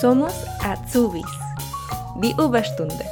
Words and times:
Somos 0.00 0.32
Azubis. 0.62 1.26
Die 2.22 2.34
Überstunde. 2.38 3.04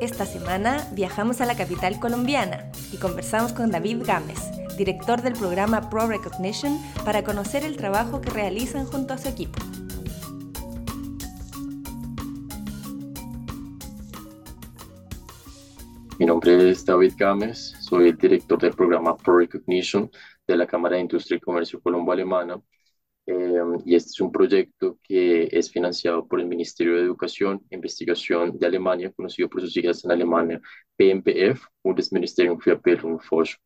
Esta 0.00 0.24
semana 0.24 0.86
viajamos 0.92 1.40
a 1.40 1.46
la 1.46 1.56
capital 1.56 1.98
colombiana 1.98 2.70
y 2.92 2.96
conversamos 2.98 3.52
con 3.52 3.72
David 3.72 4.04
Gámez, 4.06 4.38
director 4.78 5.20
del 5.20 5.32
programa 5.32 5.90
Pro 5.90 6.06
Recognition, 6.06 6.78
para 7.04 7.24
conocer 7.24 7.64
el 7.64 7.76
trabajo 7.76 8.20
que 8.20 8.30
realizan 8.30 8.86
junto 8.86 9.14
a 9.14 9.18
su 9.18 9.30
equipo. 9.30 9.58
Mi 16.20 16.26
nombre 16.26 16.70
es 16.70 16.86
David 16.86 17.14
Gámez, 17.18 17.74
soy 17.80 18.10
el 18.10 18.16
director 18.16 18.60
del 18.60 18.74
programa 18.74 19.16
Pro 19.16 19.38
Recognition 19.38 20.08
de 20.46 20.56
la 20.56 20.68
Cámara 20.68 20.94
de 20.94 21.02
Industria 21.02 21.38
y 21.38 21.40
Comercio 21.40 21.80
Colombo-Alemana 21.80 22.62
Em, 23.26 23.78
y 23.84 23.94
este 23.94 24.10
es 24.10 24.20
un 24.20 24.32
proyecto 24.32 24.98
que 25.02 25.48
es 25.52 25.70
financiado 25.70 26.26
por 26.26 26.40
el 26.40 26.46
Ministerio 26.46 26.96
de 26.96 27.02
Educación 27.02 27.60
e 27.70 27.76
Investigación 27.76 28.58
de 28.58 28.66
Alemania, 28.66 29.12
conocido 29.14 29.48
por 29.48 29.60
sus 29.60 29.72
siglas 29.72 30.04
en 30.04 30.10
Alemania, 30.10 30.60
BMPF, 30.98 31.64
Bundesministerium 31.84 32.58
für 32.58 32.80
Bildung 32.82 33.12
und 33.12 33.22
Forschung. 33.22 33.62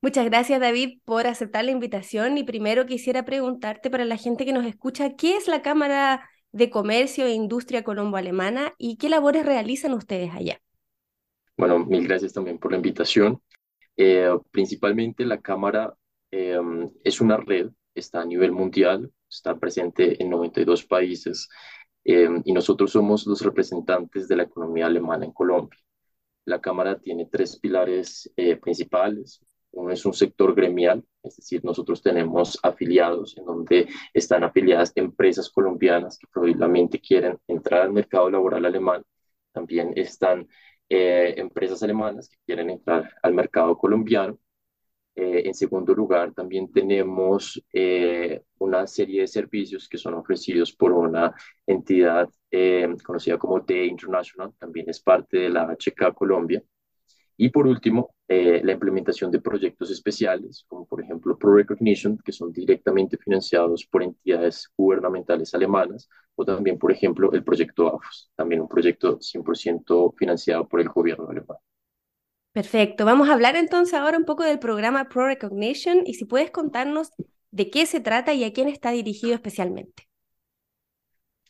Muchas 0.00 0.26
gracias, 0.26 0.60
David, 0.60 1.00
por 1.04 1.26
aceptar 1.26 1.64
la 1.64 1.72
invitación. 1.72 2.38
Y 2.38 2.44
primero 2.44 2.86
quisiera 2.86 3.24
preguntarte 3.24 3.90
para 3.90 4.04
la 4.04 4.16
gente 4.16 4.44
que 4.44 4.52
nos 4.52 4.64
escucha, 4.64 5.16
¿qué 5.16 5.36
es 5.36 5.48
la 5.48 5.60
Cámara 5.60 6.28
de 6.52 6.70
Comercio 6.70 7.26
e 7.26 7.32
Industria 7.32 7.82
Colombo-Alemana 7.82 8.74
y 8.78 8.96
qué 8.96 9.08
labores 9.08 9.44
realizan 9.44 9.94
ustedes 9.94 10.30
allá? 10.32 10.60
Bueno, 11.56 11.80
mil 11.80 12.06
gracias 12.06 12.32
también 12.32 12.58
por 12.58 12.70
la 12.70 12.76
invitación. 12.76 13.42
Eh, 13.96 14.30
principalmente 14.52 15.26
la 15.26 15.40
Cámara 15.40 15.92
em, 16.30 16.88
es 17.04 17.20
una 17.20 17.36
red 17.36 17.70
está 17.98 18.22
a 18.22 18.24
nivel 18.24 18.52
mundial, 18.52 19.10
está 19.28 19.58
presente 19.58 20.22
en 20.22 20.30
92 20.30 20.84
países 20.86 21.48
em, 22.04 22.42
y 22.44 22.52
nosotros 22.52 22.92
somos 22.92 23.26
los 23.26 23.42
representantes 23.42 24.28
de 24.28 24.36
la 24.36 24.44
economía 24.44 24.86
alemana 24.86 25.24
en 25.24 25.32
Colombia. 25.32 25.78
La 26.44 26.60
Cámara 26.60 26.98
tiene 26.98 27.26
tres 27.30 27.58
pilares 27.60 28.30
eh, 28.36 28.56
principales. 28.56 29.40
Uno 29.72 29.90
es 29.92 30.04
un 30.06 30.14
sector 30.14 30.54
gremial, 30.54 31.04
es 31.22 31.36
decir, 31.36 31.62
nosotros 31.62 32.02
tenemos 32.02 32.58
afiliados 32.62 33.36
en 33.36 33.44
donde 33.44 33.88
están 34.14 34.42
afiliadas 34.42 34.92
empresas 34.94 35.50
colombianas 35.50 36.18
que 36.18 36.26
probablemente 36.32 37.00
quieren 37.00 37.38
entrar 37.46 37.82
al 37.82 37.92
mercado 37.92 38.30
laboral 38.30 38.64
alemán. 38.64 39.02
También 39.52 39.92
están 39.96 40.48
eh, 40.88 41.34
empresas 41.36 41.82
alemanas 41.82 42.30
que 42.30 42.38
quieren 42.46 42.70
entrar 42.70 43.14
al 43.22 43.34
mercado 43.34 43.76
colombiano 43.76 44.38
eh, 45.20 45.48
en 45.48 45.54
segundo 45.54 45.94
lugar, 45.94 46.32
también 46.32 46.70
tenemos 46.70 47.60
eh, 47.72 48.40
una 48.58 48.86
serie 48.86 49.22
de 49.22 49.26
servicios 49.26 49.88
que 49.88 49.98
son 49.98 50.14
ofrecidos 50.14 50.72
por 50.72 50.92
una 50.92 51.34
entidad 51.66 52.28
eh, 52.52 52.86
conocida 53.04 53.36
como 53.36 53.64
The 53.64 53.84
International, 53.86 54.52
también 54.60 54.88
es 54.88 55.00
parte 55.00 55.38
de 55.38 55.48
la 55.48 55.66
HK 55.76 56.14
Colombia. 56.14 56.62
Y 57.36 57.48
por 57.50 57.66
último, 57.66 58.14
la 58.28 58.72
implementación 58.72 59.30
de 59.30 59.40
proyectos 59.40 59.90
especiales, 59.90 60.64
como 60.68 60.86
por 60.86 61.00
ejemplo 61.02 61.38
Pro 61.38 61.54
Recognition, 61.54 62.18
que 62.24 62.32
son 62.32 62.52
directamente 62.52 63.16
financiados 63.16 63.86
por 63.86 64.02
entidades 64.02 64.68
gubernamentales 64.76 65.54
alemanas, 65.54 66.08
o 66.36 66.44
también, 66.44 66.78
por 66.78 66.92
ejemplo, 66.92 67.32
el 67.32 67.44
proyecto 67.44 67.88
AFOS, 67.88 68.32
también 68.36 68.60
un 68.60 68.68
proyecto 68.68 69.18
100% 69.20 70.14
financiado 70.16 70.68
por 70.68 70.80
el 70.80 70.88
gobierno 70.88 71.28
alemán. 71.28 71.58
Perfecto. 72.52 73.04
Vamos 73.04 73.28
a 73.28 73.34
hablar 73.34 73.56
entonces 73.56 73.94
ahora 73.94 74.18
un 74.18 74.24
poco 74.24 74.42
del 74.42 74.58
programa 74.58 75.08
Pro 75.08 75.26
Recognition 75.26 76.02
y 76.04 76.14
si 76.14 76.24
puedes 76.24 76.50
contarnos 76.50 77.10
de 77.50 77.70
qué 77.70 77.86
se 77.86 78.00
trata 78.00 78.34
y 78.34 78.44
a 78.44 78.52
quién 78.52 78.68
está 78.68 78.90
dirigido 78.90 79.34
especialmente. 79.34 80.08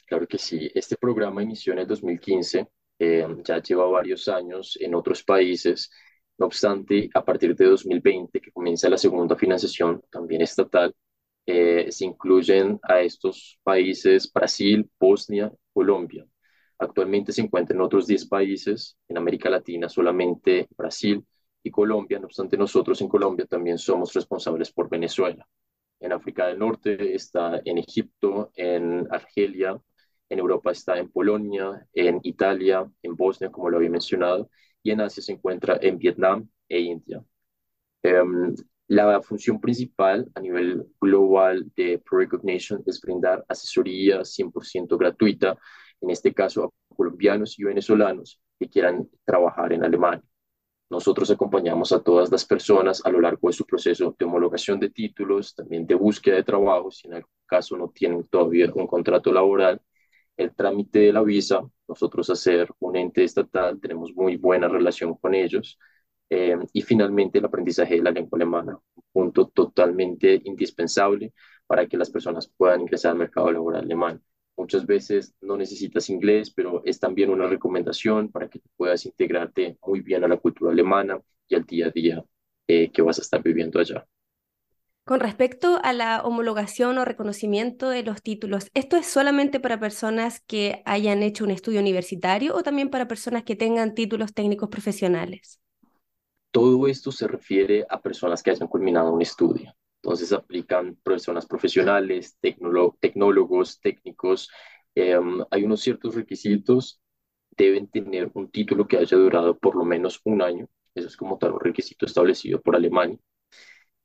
Claro 0.07 0.27
que 0.27 0.39
sí. 0.39 0.71
Este 0.75 0.97
programa 0.97 1.43
inició 1.43 1.73
en 1.73 1.81
el 1.81 1.87
2015, 1.87 2.67
eh, 2.99 3.27
ya 3.45 3.63
lleva 3.63 3.87
varios 3.87 4.29
años 4.29 4.77
en 4.81 4.95
otros 4.95 5.23
países. 5.23 5.91
No 6.39 6.47
obstante, 6.47 7.11
a 7.15 7.25
partir 7.25 7.55
de 7.55 7.67
2020, 7.67 8.41
que 8.41 8.53
comienza 8.53 8.89
la 8.89 8.97
segunda 8.97 9.37
financiación, 9.37 10.03
también 10.11 10.43
estatal, 10.43 10.95
eh, 11.47 11.91
se 11.91 12.05
incluyen 12.05 12.79
a 12.83 13.01
estos 13.01 13.59
países 13.63 14.31
Brasil, 14.33 14.89
Bosnia, 14.99 15.53
Colombia. 15.73 16.27
Actualmente 16.79 17.33
se 17.33 17.43
encuentra 17.43 17.75
en 17.75 17.83
otros 17.83 18.07
10 18.07 18.27
países, 18.27 18.97
en 19.09 19.19
América 19.19 19.51
Latina 19.51 19.89
solamente 19.89 20.69
Brasil 20.77 21.25
y 21.63 21.71
Colombia, 21.71 22.19
no 22.19 22.27
obstante 22.27 22.57
nosotros 22.57 23.01
en 23.01 23.09
Colombia 23.09 23.47
también 23.47 23.79
somos 23.79 24.13
responsables 24.13 24.73
por 24.73 24.89
Venezuela. 24.89 25.47
En 26.01 26.13
África 26.13 26.47
del 26.47 26.59
Norte 26.59 27.15
está 27.15 27.61
en 27.65 27.79
Egipto, 27.79 28.53
en 28.55 29.09
Argelia, 29.11 29.81
en 30.29 30.39
Europa 30.39 30.71
está 30.71 30.99
en 30.99 31.11
Polonia, 31.11 31.87
en 31.93 32.21
Italia, 32.23 32.89
en 33.03 33.17
Bosnia, 33.17 33.51
como 33.51 33.71
lo 33.71 33.79
había 33.79 33.91
mencionado, 33.91 34.49
y 34.83 34.93
en 34.93 35.01
Asia 35.01 35.23
se 35.23 35.33
encuentra 35.33 35.79
en 35.81 35.99
Vietnam 35.99 36.49
e 36.69 36.81
India. 36.81 37.25
Em, 38.03 38.55
la 38.89 39.21
función 39.21 39.61
principal 39.61 40.31
a 40.35 40.41
nivel 40.41 40.87
global 41.01 41.71
de 41.75 41.99
Pro 41.99 42.19
Recognition 42.19 42.83
es 42.87 43.01
brindar 43.01 43.45
asesoría 43.49 44.25
100% 44.25 44.97
gratuita 44.97 45.59
en 46.01 46.11
este 46.11 46.33
caso 46.35 46.65
a 46.65 46.95
colombianos 46.95 47.59
y 47.59 47.65
venezolanos 47.65 48.41
que 48.59 48.69
quieran 48.69 49.09
trabajar 49.25 49.73
en 49.73 49.85
Alemania. 49.85 50.25
Nosotros 50.91 51.31
acompañamos 51.31 51.93
a 51.93 52.03
todas 52.03 52.31
las 52.31 52.47
personas 52.47 53.05
a 53.05 53.11
lo 53.11 53.21
largo 53.21 53.49
de 53.49 53.53
su 53.53 53.67
proceso 53.67 54.15
de 54.19 54.25
homologación 54.25 54.81
de 54.81 54.91
títulos, 54.91 55.55
también 55.55 55.87
de 55.87 55.95
búsqueda 55.95 56.37
de 56.37 56.45
trabajo, 56.45 56.91
si 56.91 57.09
en 57.09 57.15
algún 57.15 57.31
caso 57.47 57.77
no 57.77 57.91
tienen 57.91 58.25
todavía 58.29 58.71
un 58.75 58.87
contrato 58.87 59.31
laboral, 59.33 59.81
el 60.37 60.55
trámite 60.55 61.01
de 61.01 61.13
la 61.13 61.23
visa, 61.23 61.61
nosotros 61.87 62.31
hacer 62.31 62.71
un 62.79 62.97
ente 62.97 63.25
estatal, 63.25 63.81
tenemos 63.81 64.15
muy 64.15 64.37
buena 64.37 64.69
relación 64.69 65.15
con 65.17 65.35
ellos, 65.35 65.79
eh, 66.31 66.57
y 66.73 66.83
finalmente 66.83 67.39
el 67.39 67.45
aprendizaje 67.45 67.97
de 67.97 68.03
la 68.03 68.11
lengua 68.11 68.37
alemana, 68.37 68.79
un 68.95 69.05
punto 69.13 69.49
totalmente 69.49 70.41
indispensable 70.45 71.33
para 71.67 71.87
que 71.87 71.97
las 71.97 72.11
personas 72.11 72.49
puedan 72.57 72.83
ingresar 72.83 73.13
al 73.13 73.19
mercado 73.19 73.53
laboral 73.53 73.83
alemán. 73.85 74.23
Muchas 74.59 74.87
veces 74.87 75.33
no 75.41 75.57
necesitas 75.57 76.11
inglés, 76.11 76.51
pero 76.51 76.83
es 76.85 76.99
también 76.99 77.31
una 77.31 77.47
recomendación 77.47 78.29
para 78.29 78.49
que 78.49 78.61
puedas 78.77 79.07
integrarte 79.07 79.79
muy 79.87 80.01
bien 80.01 80.25
a 80.25 80.29
la 80.29 80.37
cultura 80.37 80.73
alemana 80.73 81.21
y 81.49 81.55
al 81.55 81.63
día 81.65 81.87
a 81.87 81.91
día 81.91 82.25
eh, 82.67 82.91
que 82.91 83.01
vas 83.01 83.21
a 83.21 83.23
estar 83.23 83.41
viviendo 83.41 83.79
allá. 83.79 84.05
Con 85.05 85.21
respecto 85.21 85.79
a 85.85 85.93
la 85.93 86.23
homologación 86.23 86.99
o 86.99 87.05
reconocimiento 87.05 87.89
de 87.89 88.03
los 88.03 88.21
títulos, 88.21 88.67
¿esto 88.75 88.97
es 88.97 89.07
solamente 89.07 89.61
para 89.61 89.79
personas 89.79 90.41
que 90.41 90.83
hayan 90.85 91.23
hecho 91.23 91.45
un 91.45 91.53
estudio 91.53 91.79
universitario 91.79 92.57
o 92.57 92.65
también 92.65 92.91
para 92.91 93.07
personas 93.07 93.45
que 93.45 93.55
tengan 93.55 93.95
títulos 93.95 94.35
técnicos 94.35 94.71
profesionales? 94.71 95.61
Todo 96.51 96.89
esto 96.89 97.13
se 97.13 97.29
refiere 97.29 97.87
a 97.89 98.01
personas 98.03 98.43
que 98.43 98.51
hayan 98.51 98.67
culminado 98.67 99.13
un 99.13 99.23
estudio. 99.23 99.73
Entonces 100.09 100.33
aplican 100.33 100.95
personas 101.03 101.45
profesionales, 101.45 102.39
tecnólogos, 102.41 103.79
técnicos. 103.79 104.51
Em, 104.95 105.45
hay 105.51 105.65
unos 105.65 105.83
ciertos 105.83 106.15
requisitos. 106.15 106.99
Deben 107.51 107.89
tener 107.89 108.31
un 108.33 108.51
título 108.51 108.89
que 108.89 108.97
haya 108.97 109.19
durado 109.19 109.59
por 109.59 109.77
lo 109.77 109.85
menos 109.85 110.23
un 110.25 110.41
año. 110.41 110.67
Eso 110.95 111.09
es 111.09 111.17
como 111.17 111.37
tal 111.37 111.53
un 111.53 111.61
requisito 111.61 112.07
establecido 112.07 112.63
por 112.63 112.75
Alemania. 112.75 113.19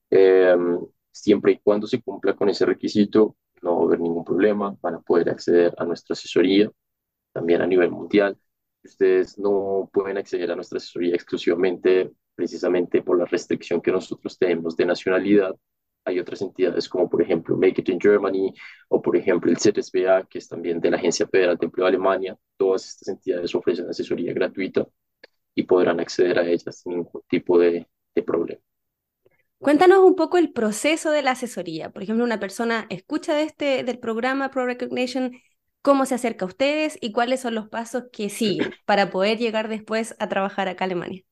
Em, 0.09 0.77
siempre 1.09 1.53
y 1.53 1.59
cuando 1.59 1.87
se 1.87 2.01
cumpla 2.01 2.35
con 2.35 2.49
ese 2.49 2.65
requisito, 2.65 3.37
no 3.61 3.77
va 3.77 3.83
a 3.83 3.85
haber 3.85 4.01
ningún 4.01 4.25
problema. 4.25 4.75
Van 4.81 4.95
a 4.95 5.01
poder 5.01 5.29
acceder 5.29 5.73
a 5.77 5.85
nuestra 5.85 6.15
asesoría, 6.15 6.69
también 7.31 7.61
a 7.61 7.67
nivel 7.67 7.91
mundial. 7.91 8.37
Ustedes 8.83 9.39
no 9.39 9.89
pueden 9.93 10.17
acceder 10.17 10.51
a 10.51 10.55
nuestra 10.57 10.79
asesoría 10.79 11.15
exclusivamente 11.15 12.11
precisamente 12.35 13.01
por 13.01 13.17
la 13.17 13.25
restricción 13.25 13.81
que 13.81 13.91
nosotros 13.93 14.37
tenemos 14.37 14.75
de 14.75 14.85
nacionalidad, 14.85 15.55
hay 16.05 16.19
otras 16.19 16.41
entidades 16.41 16.89
como 16.89 17.09
por 17.09 17.21
ejemplo 17.21 17.55
Make 17.57 17.81
It 17.81 17.89
in 17.89 17.99
Germany 17.99 18.53
o 18.89 19.01
por 19.01 19.15
ejemplo 19.15 19.51
el 19.51 19.57
ZSBA, 19.57 20.27
que 20.29 20.39
es 20.39 20.47
también 20.47 20.79
de 20.79 20.91
la 20.91 20.97
Agencia 20.97 21.27
Federal 21.27 21.57
de 21.57 21.65
Empleo 21.65 21.85
de 21.85 21.89
Alemania. 21.89 22.37
Todas 22.57 22.87
estas 22.87 23.07
entidades 23.09 23.53
ofrecen 23.55 23.89
asesoría 23.89 24.33
gratuita 24.33 24.85
y 25.55 25.63
podrán 25.63 25.99
acceder 25.99 26.39
a 26.39 26.47
ellas 26.47 26.79
sin 26.79 26.93
ningún 26.93 27.21
tipo 27.29 27.59
de, 27.59 27.87
de 28.15 28.23
problema. 28.23 28.61
Cuéntanos 29.59 29.99
un 29.99 30.15
poco 30.15 30.37
el 30.37 30.51
proceso 30.51 31.09
de 31.11 31.21
la 31.21 31.31
asesoría. 31.31 31.89
Por 31.89 32.03
ejemplo, 32.03 32.25
una 32.25 32.39
persona 32.39 32.85
escucha 32.89 33.33
de 33.33 33.43
este, 33.43 33.83
del 33.85 33.97
programa 33.97 34.51
Pro 34.51 34.65
Recognition, 34.65 35.31
cómo 35.81 36.05
se 36.05 36.15
acerca 36.15 36.43
a 36.43 36.49
ustedes 36.49 36.97
y 36.99 37.13
cuáles 37.13 37.39
son 37.39 37.55
los 37.55 37.69
pasos 37.69 38.05
que 38.11 38.29
siguen 38.29 38.73
para 38.85 39.09
poder 39.09 39.37
llegar 39.37 39.69
después 39.69 40.15
a 40.19 40.27
trabajar 40.27 40.67
acá 40.67 40.83
a 40.83 40.87
Alemania. 40.87 41.23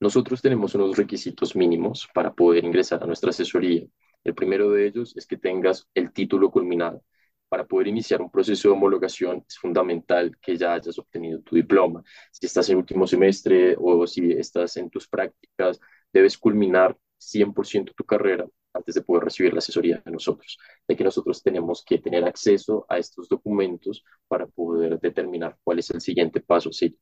Nosotros 0.00 0.40
tenemos 0.40 0.74
unos 0.74 0.96
requisitos 0.96 1.54
mínimos 1.54 2.08
para 2.14 2.32
poder 2.32 2.64
ingresar 2.64 3.02
a 3.02 3.06
nuestra 3.06 3.30
asesoría. 3.30 3.86
El 4.24 4.34
primero 4.34 4.70
de 4.70 4.86
ellos 4.86 5.14
es 5.16 5.26
que 5.26 5.36
tengas 5.36 5.86
el 5.94 6.12
título 6.12 6.50
culminado. 6.50 7.04
Para 7.48 7.66
poder 7.66 7.88
iniciar 7.88 8.22
un 8.22 8.30
proceso 8.30 8.68
de 8.68 8.74
homologación 8.74 9.44
es 9.46 9.58
fundamental 9.58 10.36
que 10.40 10.56
ya 10.56 10.74
hayas 10.74 10.98
obtenido 10.98 11.40
tu 11.42 11.56
diploma. 11.56 12.02
Si 12.30 12.46
estás 12.46 12.68
en 12.70 12.78
último 12.78 13.06
semestre 13.06 13.76
o 13.78 14.06
si 14.06 14.32
estás 14.32 14.76
en 14.78 14.88
tus 14.88 15.06
prácticas, 15.08 15.80
debes 16.12 16.38
culminar 16.38 16.96
100% 17.18 17.92
tu 17.94 18.04
carrera 18.04 18.46
antes 18.72 18.94
de 18.94 19.02
poder 19.02 19.24
recibir 19.24 19.52
la 19.52 19.58
asesoría 19.58 20.00
de 20.04 20.12
nosotros, 20.12 20.58
de 20.86 20.96
que 20.96 21.04
nosotros 21.04 21.42
tenemos 21.42 21.84
que 21.84 21.98
tener 21.98 22.24
acceso 22.24 22.86
a 22.88 22.98
estos 22.98 23.28
documentos 23.28 24.04
para 24.28 24.46
poder 24.46 24.98
determinar 25.00 25.58
cuál 25.64 25.80
es 25.80 25.90
el 25.90 26.00
siguiente 26.00 26.40
paso 26.40 26.70
a 26.70 26.72
seguir. 26.72 26.98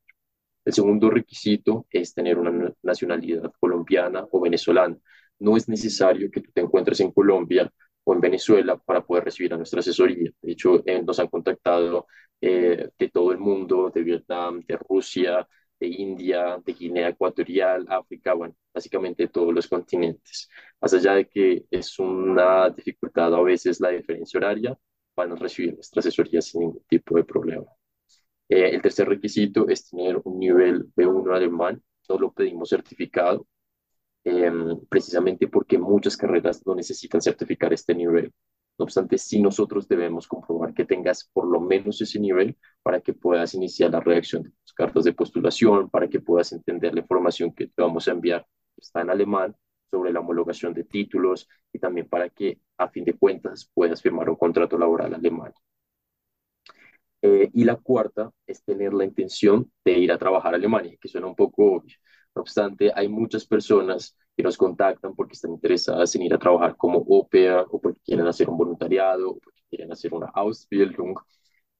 El 0.65 0.73
segundo 0.73 1.09
requisito 1.09 1.87
es 1.89 2.13
tener 2.13 2.37
una 2.37 2.73
nacionalidad 2.83 3.51
colombiana 3.59 4.27
o 4.31 4.39
venezolana. 4.41 4.97
No 5.39 5.57
es 5.57 5.67
necesario 5.69 6.29
que 6.31 6.41
tú 6.41 6.51
te 6.53 6.61
encuentres 6.61 6.99
en 6.99 7.11
Colombia 7.11 7.71
o 8.03 8.13
en 8.13 8.21
Venezuela 8.21 8.77
para 8.77 9.05
poder 9.05 9.25
recibir 9.25 9.53
a 9.53 9.57
nuestra 9.57 9.79
asesoría. 9.79 10.31
De 10.41 10.51
hecho, 10.51 10.83
eh, 10.85 11.01
nos 11.01 11.19
han 11.19 11.27
contactado 11.27 12.07
eh, 12.41 12.89
de 12.97 13.09
todo 13.09 13.31
el 13.31 13.37
mundo, 13.37 13.91
de 13.93 14.03
Vietnam, 14.03 14.61
de 14.67 14.77
Rusia, 14.77 15.47
de 15.79 15.87
India, 15.87 16.61
de 16.65 16.73
Guinea 16.73 17.09
Ecuatorial, 17.09 17.85
África, 17.89 18.33
bueno, 18.33 18.55
básicamente 18.73 19.23
de 19.23 19.29
todos 19.29 19.53
los 19.53 19.67
continentes. 19.67 20.49
Más 20.81 20.93
allá 20.93 21.15
de 21.15 21.27
que 21.27 21.65
es 21.71 21.97
una 21.99 22.69
dificultad 22.69 23.33
a 23.33 23.41
veces 23.41 23.79
la 23.79 23.89
diferencia 23.89 24.37
horaria, 24.37 24.77
van 25.15 25.31
a 25.33 25.35
recibir 25.35 25.73
nuestra 25.73 25.99
asesoría 25.99 26.41
sin 26.41 26.61
ningún 26.61 26.83
tipo 26.87 27.15
de 27.15 27.23
problema. 27.23 27.65
Eh, 28.49 28.71
el 28.75 28.81
tercer 28.81 29.07
requisito 29.07 29.67
es 29.69 29.89
tener 29.89 30.19
un 30.23 30.39
nivel 30.39 30.85
B1 30.95 31.33
alemán, 31.33 31.81
no 32.09 32.17
lo 32.17 32.31
pedimos 32.33 32.69
certificado, 32.69 33.47
em, 34.23 34.79
precisamente 34.89 35.47
porque 35.47 35.77
muchas 35.77 36.17
carreras 36.17 36.65
no 36.65 36.75
necesitan 36.75 37.21
certificar 37.21 37.73
este 37.73 37.95
nivel. 37.95 38.33
No 38.77 38.85
obstante, 38.85 39.17
sí 39.17 39.41
nosotros 39.41 39.87
debemos 39.87 40.27
comprobar 40.27 40.73
que 40.73 40.85
tengas 40.85 41.29
por 41.33 41.47
lo 41.47 41.59
menos 41.61 42.01
ese 42.01 42.19
nivel 42.19 42.57
para 42.81 43.01
que 43.01 43.13
puedas 43.13 43.53
iniciar 43.53 43.91
la 43.91 43.99
redacción 43.99 44.43
de 44.43 44.51
tus 44.51 44.73
cartas 44.73 45.03
de 45.03 45.13
postulación, 45.13 45.89
para 45.89 46.07
que 46.09 46.19
puedas 46.21 46.51
entender 46.53 46.93
la 46.93 47.01
información 47.01 47.53
que 47.53 47.67
te 47.67 47.81
vamos 47.81 48.07
a 48.07 48.11
enviar, 48.11 48.45
está 48.77 49.01
en 49.01 49.09
alemán, 49.09 49.55
sobre 49.91 50.13
la 50.13 50.19
homologación 50.21 50.73
de 50.73 50.83
títulos 50.85 51.47
y 51.73 51.79
también 51.79 52.07
para 52.07 52.29
que, 52.29 52.59
a 52.77 52.89
fin 52.89 53.03
de 53.05 53.13
cuentas, 53.13 53.69
puedas 53.73 54.01
firmar 54.01 54.29
un 54.29 54.35
contrato 54.35 54.77
laboral 54.77 55.13
alemán. 55.13 55.53
Eh, 57.21 57.49
y 57.53 57.63
la 57.65 57.75
cuarta 57.75 58.31
es 58.47 58.63
tener 58.63 58.93
la 58.93 59.03
intención 59.05 59.71
de 59.83 59.93
ir 59.99 60.11
a 60.11 60.17
trabajar 60.17 60.53
a 60.53 60.57
Alemania, 60.57 60.95
que 60.99 61.07
suena 61.09 61.27
un 61.27 61.35
poco 61.35 61.65
obvio. 61.73 61.95
No 62.35 62.41
obstante, 62.41 62.91
hay 62.95 63.07
muchas 63.09 63.45
personas 63.45 64.15
que 64.37 64.43
nos 64.43 64.57
contactan 64.57 65.15
porque 65.15 65.33
están 65.33 65.51
interesadas 65.51 66.15
en 66.15 66.21
ir 66.23 66.33
a 66.33 66.39
trabajar 66.39 66.77
como 66.77 66.99
OPEA 66.99 67.63
o 67.69 67.81
porque 67.81 67.99
quieren 68.05 68.27
hacer 68.27 68.49
un 68.49 68.57
voluntariado 68.57 69.31
o 69.31 69.39
porque 69.39 69.61
quieren 69.69 69.91
hacer 69.91 70.13
una 70.13 70.27
Ausbildung. 70.33 71.15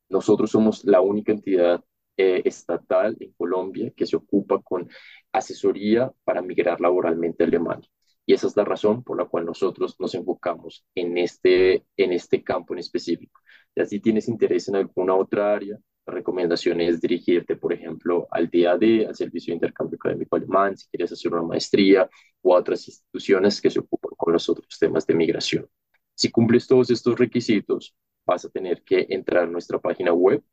Nosotros 0.09 0.51
somos 0.51 0.83
la 0.85 1.01
única 1.01 1.31
entidad 1.31 1.83
eh, 2.17 2.41
estatal 2.45 3.15
en 3.19 3.31
Colombia 3.33 3.93
que 3.95 4.05
se 4.05 4.17
ocupa 4.17 4.61
con 4.61 4.89
asesoría 5.31 6.11
para 6.25 6.41
migrar 6.41 6.81
laboralmente 6.81 7.43
a 7.43 7.47
Alemania. 7.47 7.87
Y 8.25 8.33
esa 8.33 8.47
es 8.47 8.57
la 8.57 8.65
razón 8.65 9.03
por 9.03 9.17
la 9.17 9.25
cual 9.25 9.45
nosotros 9.45 9.95
nos 9.99 10.13
enfocamos 10.15 10.85
en 10.95 11.17
este, 11.17 11.85
en 11.97 12.11
este 12.11 12.43
campo 12.43 12.73
en 12.73 12.79
específico. 12.79 13.39
Ya 13.75 13.85
si 13.85 13.99
tienes 13.99 14.27
interés 14.27 14.67
en 14.67 14.75
alguna 14.75 15.15
otra 15.15 15.53
área, 15.53 15.77
la 16.05 16.13
recomendación 16.13 16.81
es 16.81 17.01
dirigirte, 17.01 17.55
por 17.55 17.73
ejemplo, 17.73 18.27
al 18.31 18.49
DAD, 18.49 19.07
al 19.07 19.15
Servicio 19.15 19.51
de 19.51 19.55
Intercambio 19.55 19.95
Académico 19.97 20.35
Alemán, 20.35 20.75
si 20.77 20.87
quieres 20.89 21.11
hacer 21.11 21.33
una 21.33 21.43
maestría 21.43 22.09
o 22.41 22.55
a 22.55 22.59
otras 22.59 22.87
instituciones 22.87 23.61
que 23.61 23.69
se 23.69 23.79
ocupan 23.79 24.13
con 24.17 24.33
los 24.33 24.49
otros 24.49 24.77
temas 24.79 25.05
de 25.05 25.13
migración. 25.15 25.67
Si 26.15 26.31
cumples 26.31 26.67
todos 26.67 26.89
estos 26.89 27.17
requisitos, 27.17 27.95
vas 28.25 28.43
a 28.45 28.49
tener 28.49 28.83
que 28.83 29.05
entrar 29.09 29.43
a 29.43 29.47
nuestra 29.47 29.79
página 29.79 30.13
web 30.13 30.43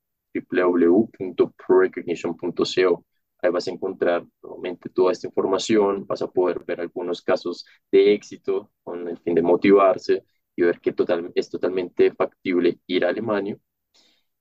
www.prorecognition.co. 0.50 3.04
Ahí 3.42 3.50
vas 3.50 3.68
a 3.68 3.70
encontrar 3.70 4.24
nuevamente 4.42 4.88
toda 4.90 5.12
esta 5.12 5.26
información, 5.26 6.06
vas 6.06 6.22
a 6.22 6.30
poder 6.30 6.64
ver 6.64 6.80
algunos 6.80 7.22
casos 7.22 7.66
de 7.90 8.14
éxito 8.14 8.70
con 8.82 9.08
el 9.08 9.18
fin 9.18 9.34
de 9.34 9.42
motivarse 9.42 10.24
y 10.56 10.62
ver 10.62 10.80
que 10.80 10.94
es 11.34 11.50
totalmente 11.50 12.12
factible 12.14 12.80
ir 12.86 13.04
a 13.04 13.10
Alemania. 13.10 13.56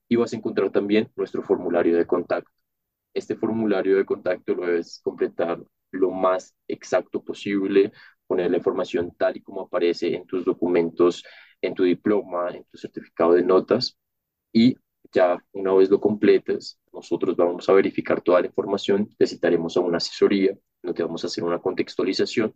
Y 0.08 0.16
vas 0.16 0.32
a 0.32 0.36
encontrar 0.36 0.70
también 0.70 1.10
nuestro 1.16 1.42
formulario 1.42 1.96
de 1.96 2.06
contacto. 2.06 2.50
Este 3.14 3.36
formulario 3.36 3.96
de 3.96 4.04
contacto 4.04 4.54
lo 4.54 4.66
debes 4.66 5.00
completar 5.02 5.62
lo 5.92 6.10
más 6.10 6.54
exacto 6.68 7.22
posible, 7.22 7.92
poner 8.26 8.50
la 8.50 8.58
información 8.58 9.12
tal 9.16 9.36
y 9.36 9.42
como 9.42 9.62
aparece 9.62 10.14
en 10.14 10.26
tus 10.26 10.44
documentos, 10.44 11.24
en 11.60 11.74
tu 11.74 11.84
diploma, 11.84 12.50
en 12.50 12.64
tu 12.64 12.78
certificado 12.78 13.32
de 13.34 13.42
notas 13.42 13.98
y 14.52 14.76
ya 15.12 15.42
una 15.52 15.72
vez 15.74 15.90
lo 15.90 16.00
completes, 16.00 16.78
nosotros 16.92 17.36
vamos 17.36 17.68
a 17.68 17.72
verificar 17.72 18.20
toda 18.20 18.40
la 18.40 18.48
información, 18.48 19.08
necesitaremos 19.18 19.76
una 19.76 19.98
asesoría, 19.98 20.56
nos 20.82 20.94
vamos 20.94 21.24
a 21.24 21.28
hacer 21.28 21.44
una 21.44 21.60
contextualización 21.60 22.54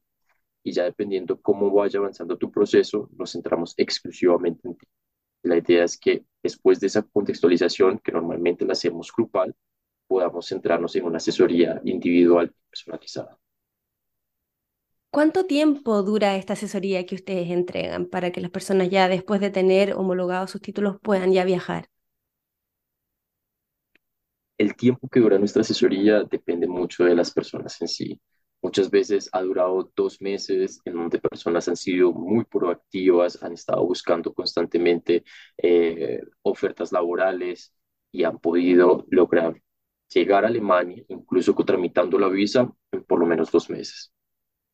y 0.62 0.72
ya 0.72 0.84
dependiendo 0.84 1.40
cómo 1.40 1.70
vaya 1.70 1.98
avanzando 1.98 2.36
tu 2.36 2.50
proceso, 2.50 3.08
nos 3.16 3.32
centramos 3.32 3.74
exclusivamente 3.76 4.68
en 4.68 4.76
ti. 4.76 4.86
La 5.42 5.56
idea 5.56 5.84
es 5.84 5.98
que 5.98 6.24
después 6.42 6.80
de 6.80 6.88
esa 6.88 7.02
contextualización, 7.02 7.98
que 7.98 8.12
normalmente 8.12 8.64
la 8.66 8.72
hacemos 8.72 9.10
grupal, 9.16 9.54
podamos 10.06 10.46
centrarnos 10.48 10.94
en 10.96 11.04
una 11.04 11.18
asesoría 11.18 11.80
individual 11.84 12.52
personalizada. 12.68 13.38
¿Cuánto 15.12 15.44
tiempo 15.46 16.02
dura 16.02 16.36
esta 16.36 16.52
asesoría 16.52 17.04
que 17.04 17.16
ustedes 17.16 17.50
entregan 17.50 18.06
para 18.06 18.30
que 18.30 18.40
las 18.40 18.50
personas 18.50 18.90
ya 18.90 19.08
después 19.08 19.40
de 19.40 19.50
tener 19.50 19.94
homologados 19.94 20.52
sus 20.52 20.60
títulos 20.60 20.98
puedan 21.02 21.32
ya 21.32 21.44
viajar? 21.44 21.88
El 24.56 24.76
tiempo 24.76 25.08
que 25.08 25.20
dura 25.20 25.38
nuestra 25.38 25.62
asesoría 25.62 26.22
depende 26.22 26.68
mucho 26.68 27.04
de 27.04 27.14
las 27.16 27.32
personas 27.32 27.80
en 27.80 27.88
sí. 27.88 28.20
Muchas 28.62 28.90
veces 28.90 29.28
ha 29.32 29.40
durado 29.42 29.90
dos 29.96 30.20
meses 30.20 30.80
en 30.84 30.94
donde 30.94 31.18
personas 31.18 31.66
han 31.68 31.76
sido 31.76 32.12
muy 32.12 32.44
proactivas, 32.44 33.42
han 33.42 33.52
estado 33.54 33.86
buscando 33.86 34.34
constantemente 34.34 35.24
eh, 35.56 36.20
ofertas 36.42 36.92
laborales 36.92 37.72
y 38.12 38.24
han 38.24 38.38
podido 38.38 39.06
lograr 39.10 39.60
llegar 40.12 40.44
a 40.44 40.48
Alemania, 40.48 41.04
incluso 41.08 41.54
tramitando 41.54 42.18
la 42.18 42.28
visa, 42.28 42.70
en 42.92 43.04
por 43.04 43.18
lo 43.20 43.26
menos 43.26 43.50
dos 43.50 43.70
meses. 43.70 44.12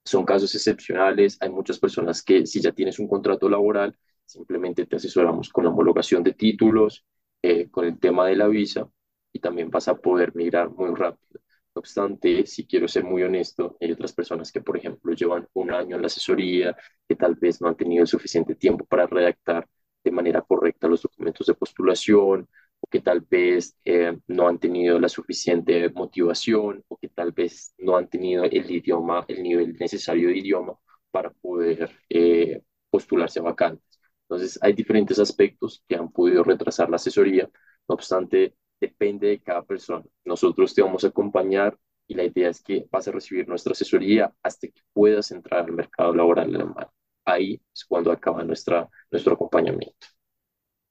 Son 0.05 0.25
casos 0.25 0.55
excepcionales, 0.55 1.37
hay 1.41 1.50
muchas 1.50 1.79
personas 1.79 2.23
que 2.23 2.47
si 2.47 2.61
ya 2.61 2.73
tienes 2.73 2.99
un 2.99 3.09
contrato 3.09 3.49
laboral, 3.49 3.97
simplemente 4.25 4.87
te 4.87 4.97
asesoramos 4.97 5.50
con 5.50 5.65
la 5.65 5.71
homologación 5.71 6.23
de 6.23 6.33
títulos, 6.35 7.05
eh, 7.43 7.69
con 7.71 7.85
el 7.87 7.99
tema 7.99 8.27
de 8.27 8.37
la 8.37 8.49
visa 8.49 8.88
y 9.33 9.41
también 9.41 9.71
vas 9.71 9.88
a 9.88 9.97
poder 9.97 10.35
migrar 10.35 10.71
muy 10.71 10.94
rápido. 10.94 11.41
No 11.76 11.81
obstante, 11.81 12.46
si 12.46 12.67
quiero 12.67 12.88
ser 12.88 13.05
muy 13.05 13.23
honesto, 13.23 13.76
hay 13.82 13.93
otras 13.93 14.12
personas 14.14 14.50
que, 14.50 14.62
por 14.62 14.78
ejemplo, 14.78 15.12
llevan 15.12 15.47
un 15.54 15.71
año 15.73 15.97
en 15.97 16.02
la 16.02 16.06
asesoría, 16.09 16.75
que 17.09 17.16
tal 17.16 17.35
vez 17.37 17.61
no 17.61 17.68
han 17.68 17.76
tenido 17.76 18.06
suficiente 18.06 18.54
tiempo 18.54 18.87
para 18.87 19.06
redactar 19.06 19.68
de 20.02 20.11
manera 20.11 20.40
correcta 20.42 20.88
los 20.88 21.02
documentos 21.02 21.47
de 21.47 21.54
postulación, 21.54 22.49
o 22.80 22.87
que 22.90 23.00
tal 23.00 23.21
vez 23.23 23.76
eh, 23.85 24.18
no 24.28 24.49
han 24.49 24.59
tenido 24.59 24.99
la 24.99 25.09
suficiente 25.11 25.90
motivación, 25.90 26.83
o 26.88 26.97
que 26.97 27.09
tal 27.11 27.33
vez 27.33 27.75
no 27.78 27.97
han 27.99 28.09
tenido 28.09 28.45
el 28.45 28.71
idioma, 28.71 29.25
el 29.28 29.42
nivel 29.42 29.75
necesario 29.78 30.28
de 30.30 30.38
idioma 30.38 30.78
para 31.11 31.30
poder 31.30 31.90
eh, 32.09 32.62
postularse 32.90 33.40
a 33.40 33.42
vacantes. 33.42 34.00
Entonces, 34.23 34.59
hay 34.62 34.73
diferentes 34.73 35.18
aspectos 35.18 35.85
que 35.88 35.97
han 35.97 36.11
podido 36.11 36.42
retrasar 36.42 36.88
la 36.90 36.97
asesoría. 36.97 37.50
No 37.88 37.95
obstante, 37.95 38.54
depende 38.80 39.28
de 39.28 39.40
cada 39.40 39.62
persona. 39.62 40.04
Nosotros 40.25 40.75
te 40.75 40.83
vamos 40.83 41.04
a 41.04 41.09
acompañar 41.09 41.78
y 42.06 42.14
la 42.14 42.25
idea 42.25 42.50
es 42.50 42.62
que 42.62 42.87
vas 42.90 43.09
a 43.09 43.12
recibir 43.12 43.49
nuestra 43.49 43.73
asesoría 43.73 44.33
hasta 44.42 44.68
que 44.68 44.80
puedas 44.92 45.30
entrar 45.30 45.64
al 45.64 45.73
mercado 45.73 46.14
laboral 46.14 46.54
alemán. 46.54 46.87
Ahí 47.25 47.61
es 47.75 47.85
cuando 47.85 48.12
acaba 48.12 48.45
nuestra, 48.45 48.88
nuestro 49.11 49.35
acompañamiento. 49.35 50.06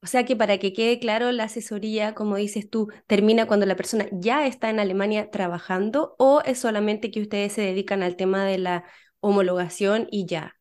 O 0.02 0.06
sea 0.06 0.24
que 0.24 0.36
para 0.36 0.58
que 0.58 0.72
quede 0.72 1.00
claro, 1.00 1.32
la 1.32 1.44
asesoría, 1.44 2.14
como 2.14 2.36
dices 2.36 2.68
tú, 2.70 2.88
termina 3.06 3.46
cuando 3.46 3.66
la 3.66 3.76
persona 3.76 4.06
ya 4.12 4.46
está 4.46 4.70
en 4.70 4.78
Alemania 4.78 5.30
trabajando 5.30 6.14
o 6.18 6.42
es 6.44 6.60
solamente 6.60 7.10
que 7.10 7.22
ustedes 7.22 7.54
se 7.54 7.62
dedican 7.62 8.02
al 8.02 8.16
tema 8.16 8.44
de 8.44 8.58
la 8.58 8.84
homologación 9.20 10.06
y 10.10 10.26
ya. 10.26 10.54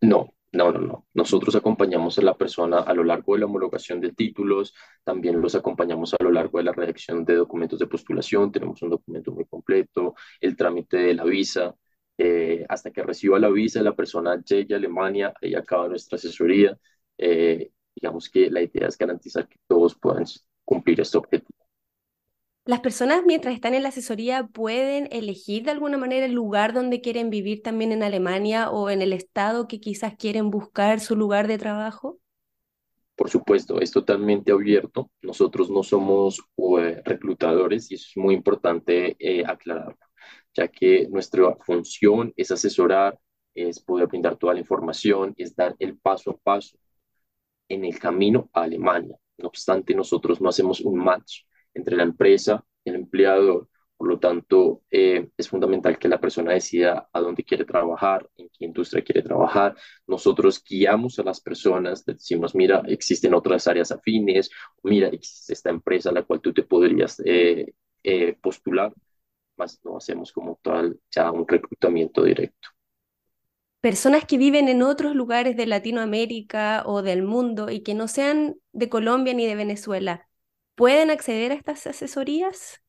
No, 0.00 0.34
no, 0.52 0.72
no, 0.72 0.80
no. 0.80 1.06
Nosotros 1.14 1.54
acompañamos 1.56 2.18
a 2.18 2.22
la 2.22 2.36
persona 2.36 2.78
a 2.80 2.94
lo 2.94 3.04
largo 3.04 3.34
de 3.34 3.40
la 3.40 3.46
homologación 3.46 4.00
de 4.00 4.12
títulos, 4.12 4.74
también 5.04 5.40
los 5.40 5.54
acompañamos 5.54 6.14
a 6.14 6.22
lo 6.22 6.30
largo 6.30 6.58
de 6.58 6.64
la 6.64 6.72
redacción 6.72 7.24
de 7.24 7.34
documentos 7.36 7.78
de 7.78 7.86
postulación, 7.86 8.50
tenemos 8.50 8.80
un 8.82 8.90
documento 8.90 9.32
muy 9.32 9.44
completo, 9.44 10.14
el 10.40 10.56
trámite 10.56 10.96
de 10.96 11.14
la 11.14 11.24
visa, 11.24 11.74
eh, 12.16 12.64
hasta 12.68 12.90
que 12.90 13.02
reciba 13.02 13.38
la 13.38 13.50
visa, 13.50 13.82
la 13.82 13.94
persona 13.94 14.42
llegue 14.42 14.74
a 14.74 14.78
Alemania, 14.78 15.34
ahí 15.40 15.54
acaba 15.54 15.88
nuestra 15.88 16.16
asesoría. 16.16 16.76
Eh, 17.18 17.70
digamos 17.94 18.28
que 18.30 18.50
la 18.50 18.62
idea 18.62 18.88
es 18.88 18.96
garantizar 18.98 19.48
que 19.48 19.58
todos 19.66 19.94
puedan 19.96 20.24
cumplir 20.64 21.00
este 21.00 21.18
objetivo. 21.18 21.57
Las 22.68 22.80
personas 22.80 23.22
mientras 23.24 23.54
están 23.54 23.72
en 23.72 23.82
la 23.82 23.88
asesoría 23.88 24.46
pueden 24.46 25.08
elegir 25.10 25.62
de 25.62 25.70
alguna 25.70 25.96
manera 25.96 26.26
el 26.26 26.32
lugar 26.32 26.74
donde 26.74 27.00
quieren 27.00 27.30
vivir 27.30 27.62
también 27.62 27.92
en 27.92 28.02
Alemania 28.02 28.68
o 28.68 28.90
en 28.90 29.00
el 29.00 29.14
estado 29.14 29.66
que 29.66 29.80
quizás 29.80 30.16
quieren 30.18 30.50
buscar 30.50 31.00
su 31.00 31.16
lugar 31.16 31.48
de 31.48 31.56
trabajo. 31.56 32.18
Por 33.16 33.30
supuesto, 33.30 33.80
es 33.80 33.90
totalmente 33.90 34.52
abierto. 34.52 35.10
Nosotros 35.22 35.70
no 35.70 35.82
somos 35.82 36.42
eh, 36.78 37.00
reclutadores 37.06 37.90
y 37.90 37.94
es 37.94 38.12
muy 38.16 38.34
importante 38.34 39.16
eh, 39.18 39.46
aclararlo, 39.46 39.96
ya 40.52 40.68
que 40.68 41.08
nuestra 41.08 41.56
función 41.64 42.34
es 42.36 42.50
asesorar 42.50 43.18
es 43.54 43.80
poder 43.80 44.08
brindar 44.08 44.36
toda 44.36 44.52
la 44.52 44.60
información, 44.60 45.32
es 45.38 45.56
dar 45.56 45.74
el 45.78 45.96
paso 45.96 46.32
a 46.32 46.36
paso 46.36 46.76
en 47.66 47.86
el 47.86 47.98
camino 47.98 48.50
a 48.52 48.64
Alemania. 48.64 49.16
No 49.38 49.48
obstante, 49.48 49.94
nosotros 49.94 50.38
no 50.42 50.50
hacemos 50.50 50.82
un 50.82 50.98
match 50.98 51.44
entre 51.78 51.96
la 51.96 52.02
empresa 52.04 52.64
y 52.84 52.90
el 52.90 52.96
empleador. 52.96 53.68
Por 53.96 54.08
lo 54.08 54.18
tanto, 54.20 54.82
eh, 54.90 55.30
es 55.36 55.48
fundamental 55.48 55.98
que 55.98 56.08
la 56.08 56.20
persona 56.20 56.52
decida 56.52 57.08
a 57.12 57.20
dónde 57.20 57.42
quiere 57.44 57.64
trabajar, 57.64 58.28
en 58.36 58.48
qué 58.48 58.64
industria 58.64 59.02
quiere 59.02 59.22
trabajar. 59.22 59.74
Nosotros 60.06 60.62
guiamos 60.64 61.18
a 61.18 61.24
las 61.24 61.40
personas, 61.40 62.04
decimos, 62.04 62.54
mira, 62.54 62.82
existen 62.86 63.34
otras 63.34 63.66
áreas 63.66 63.90
afines, 63.90 64.50
mira, 64.84 65.08
existe 65.08 65.52
esta 65.52 65.70
empresa 65.70 66.10
a 66.10 66.12
la 66.12 66.22
cual 66.22 66.40
tú 66.40 66.52
te 66.52 66.62
podrías 66.62 67.20
eh, 67.24 67.74
eh, 68.04 68.36
postular, 68.40 68.92
más 69.56 69.80
no 69.84 69.96
hacemos 69.96 70.32
como 70.32 70.60
tal 70.62 70.98
ya 71.10 71.32
un 71.32 71.46
reclutamiento 71.48 72.22
directo 72.22 72.68
personas 73.80 74.24
que 74.24 74.38
viven 74.38 74.68
en 74.68 74.82
otros 74.82 75.14
lugares 75.14 75.56
de 75.56 75.66
Latinoamérica 75.66 76.82
o 76.86 77.02
del 77.02 77.22
mundo 77.22 77.70
y 77.70 77.80
que 77.80 77.94
no 77.94 78.08
sean 78.08 78.56
de 78.72 78.88
Colombia 78.88 79.34
ni 79.34 79.46
de 79.46 79.54
Venezuela, 79.54 80.27
¿pueden 80.78 81.10
acceder 81.10 81.50
a 81.50 81.56
estas 81.56 81.88
asesorías? 81.88 82.80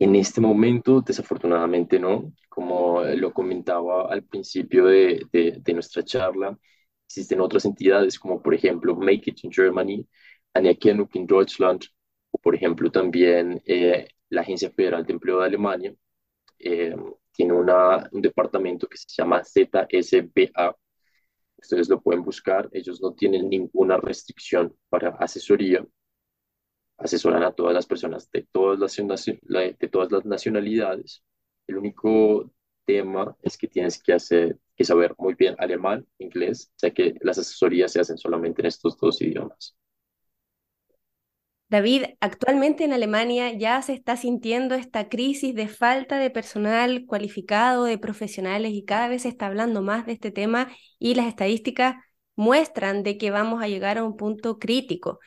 En 0.00 0.16
este 0.16 0.40
momento, 0.40 1.00
desafortunadamente 1.00 2.00
no. 2.00 2.32
Como 2.48 3.02
lo 3.04 3.32
comentaba 3.32 4.12
al 4.12 4.24
principio 4.24 4.86
de, 4.86 5.24
de, 5.32 5.72
nuestra 5.72 6.02
charla, 6.04 6.58
existen 7.06 7.40
otras 7.40 7.64
entidades 7.64 8.18
como 8.18 8.42
por 8.42 8.52
ejemplo 8.52 8.96
Make 8.96 9.30
It 9.30 9.44
in 9.44 9.52
Germany, 9.52 10.06
Anerkennung 10.54 11.08
in 11.14 11.26
Deutschland, 11.26 11.84
o 12.32 12.38
por 12.38 12.54
ejemplo 12.56 12.90
también 12.90 13.62
eh, 13.64 14.08
la 14.30 14.40
Agencia 14.40 14.70
Federal 14.72 15.06
de 15.06 15.12
Empleo 15.12 15.38
de 15.38 15.46
Alemania, 15.46 15.94
eh, 16.58 16.96
tiene 17.30 17.52
una, 17.52 18.08
un 18.10 18.20
departamento 18.20 18.88
que 18.88 18.96
se 18.98 19.06
llama 19.08 19.42
ZSBA. 19.44 20.76
Ustedes 21.56 21.88
lo 21.88 22.00
pueden 22.02 22.24
buscar. 22.24 22.68
Ellos 22.72 23.00
no 23.00 23.14
tienen 23.14 23.48
ninguna 23.48 23.98
restricción 23.98 24.76
para 24.88 25.10
asesoría. 25.10 25.86
Asesoran 27.02 27.42
a 27.42 27.52
todas 27.52 27.74
las 27.74 27.86
personas 27.86 28.30
de 28.30 28.46
todas 28.52 28.78
las, 28.78 29.24
de 29.26 29.88
todas 29.90 30.12
las 30.12 30.24
nacionalidades. 30.24 31.22
El 31.66 31.78
único 31.78 32.50
tema 32.84 33.36
es 33.42 33.56
que 33.56 33.68
tienes 33.68 34.02
que, 34.02 34.12
hacer, 34.12 34.58
que 34.76 34.84
saber 34.84 35.14
muy 35.18 35.34
bien 35.34 35.56
alemán, 35.58 36.06
inglés, 36.18 36.70
ya 36.80 36.90
que 36.90 37.14
las 37.20 37.38
asesorías 37.38 37.92
se 37.92 38.00
hacen 38.00 38.18
solamente 38.18 38.62
en 38.62 38.66
estos 38.66 38.96
dos 38.98 39.20
idiomas. 39.20 39.76
David, 41.68 42.04
actualmente 42.20 42.84
en 42.84 42.92
Alemania 42.92 43.56
ya 43.56 43.80
se 43.80 43.94
está 43.94 44.18
sintiendo 44.18 44.74
esta 44.74 45.08
crisis 45.08 45.54
de 45.54 45.68
falta 45.68 46.18
de 46.18 46.28
personal 46.28 47.06
cualificado, 47.06 47.84
de 47.84 47.96
profesionales, 47.96 48.74
y 48.74 48.84
cada 48.84 49.08
vez 49.08 49.22
se 49.22 49.28
está 49.28 49.46
hablando 49.46 49.80
más 49.80 50.04
de 50.04 50.12
este 50.12 50.30
tema 50.30 50.70
y 50.98 51.14
las 51.14 51.26
estadísticas 51.26 51.96
muestran 52.36 53.02
de 53.02 53.16
que 53.16 53.30
vamos 53.30 53.62
a 53.62 53.68
llegar 53.68 53.96
a 53.96 54.04
un 54.04 54.18
punto 54.18 54.58
crítico. 54.58 55.18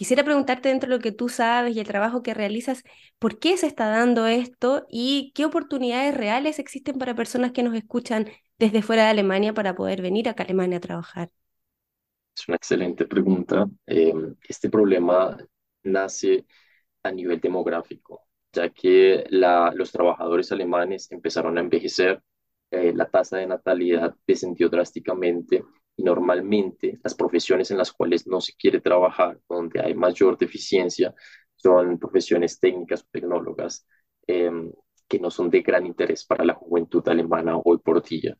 Quisiera 0.00 0.24
preguntarte 0.24 0.70
dentro 0.70 0.88
de 0.88 0.96
lo 0.96 1.02
que 1.02 1.12
tú 1.12 1.28
sabes 1.28 1.76
y 1.76 1.80
el 1.80 1.86
trabajo 1.86 2.22
que 2.22 2.32
realizas, 2.32 2.84
¿por 3.18 3.38
qué 3.38 3.58
se 3.58 3.66
está 3.66 3.86
dando 3.90 4.26
esto 4.26 4.86
y 4.88 5.30
qué 5.34 5.44
oportunidades 5.44 6.16
reales 6.16 6.58
existen 6.58 6.96
para 6.96 7.14
personas 7.14 7.52
que 7.52 7.62
nos 7.62 7.74
escuchan 7.74 8.26
desde 8.58 8.80
fuera 8.80 9.04
de 9.04 9.10
Alemania 9.10 9.52
para 9.52 9.74
poder 9.74 10.00
venir 10.00 10.30
acá 10.30 10.42
a 10.42 10.46
Alemania 10.46 10.78
a 10.78 10.80
trabajar? 10.80 11.30
Es 12.34 12.48
una 12.48 12.56
excelente 12.56 13.04
pregunta. 13.04 13.68
Em, 13.84 14.36
este 14.48 14.70
problema 14.70 15.36
nace 15.82 16.46
a 17.02 17.12
nivel 17.12 17.38
demográfico, 17.38 18.22
ya 18.54 18.70
que 18.70 19.24
los 19.30 19.92
trabajadores 19.92 20.50
alemanes 20.50 21.12
empezaron 21.12 21.58
a 21.58 21.60
envejecer, 21.60 22.22
eh, 22.70 22.94
la 22.94 23.04
tasa 23.10 23.36
de 23.36 23.46
natalidad 23.46 24.14
descendió 24.26 24.70
drásticamente 24.70 25.62
y 25.96 26.02
normalmente 26.02 26.98
las 27.02 27.14
profesiones 27.14 27.70
en 27.70 27.78
las 27.78 27.92
cuales 27.92 28.26
no 28.26 28.40
se 28.40 28.54
quiere 28.54 28.80
trabajar, 28.80 29.38
donde 29.48 29.80
hay 29.80 29.94
mayor 29.94 30.38
deficiencia, 30.38 31.14
son 31.56 31.98
profesiones 31.98 32.58
técnicas 32.58 33.06
tecnólogas 33.10 33.86
em, 34.26 34.72
que 35.08 35.18
no 35.18 35.30
son 35.30 35.50
de 35.50 35.62
gran 35.62 35.86
interés 35.86 36.24
para 36.24 36.44
la 36.44 36.54
juventud 36.54 37.06
alemana 37.08 37.58
hoy 37.64 37.78
por 37.78 38.02
día. 38.02 38.36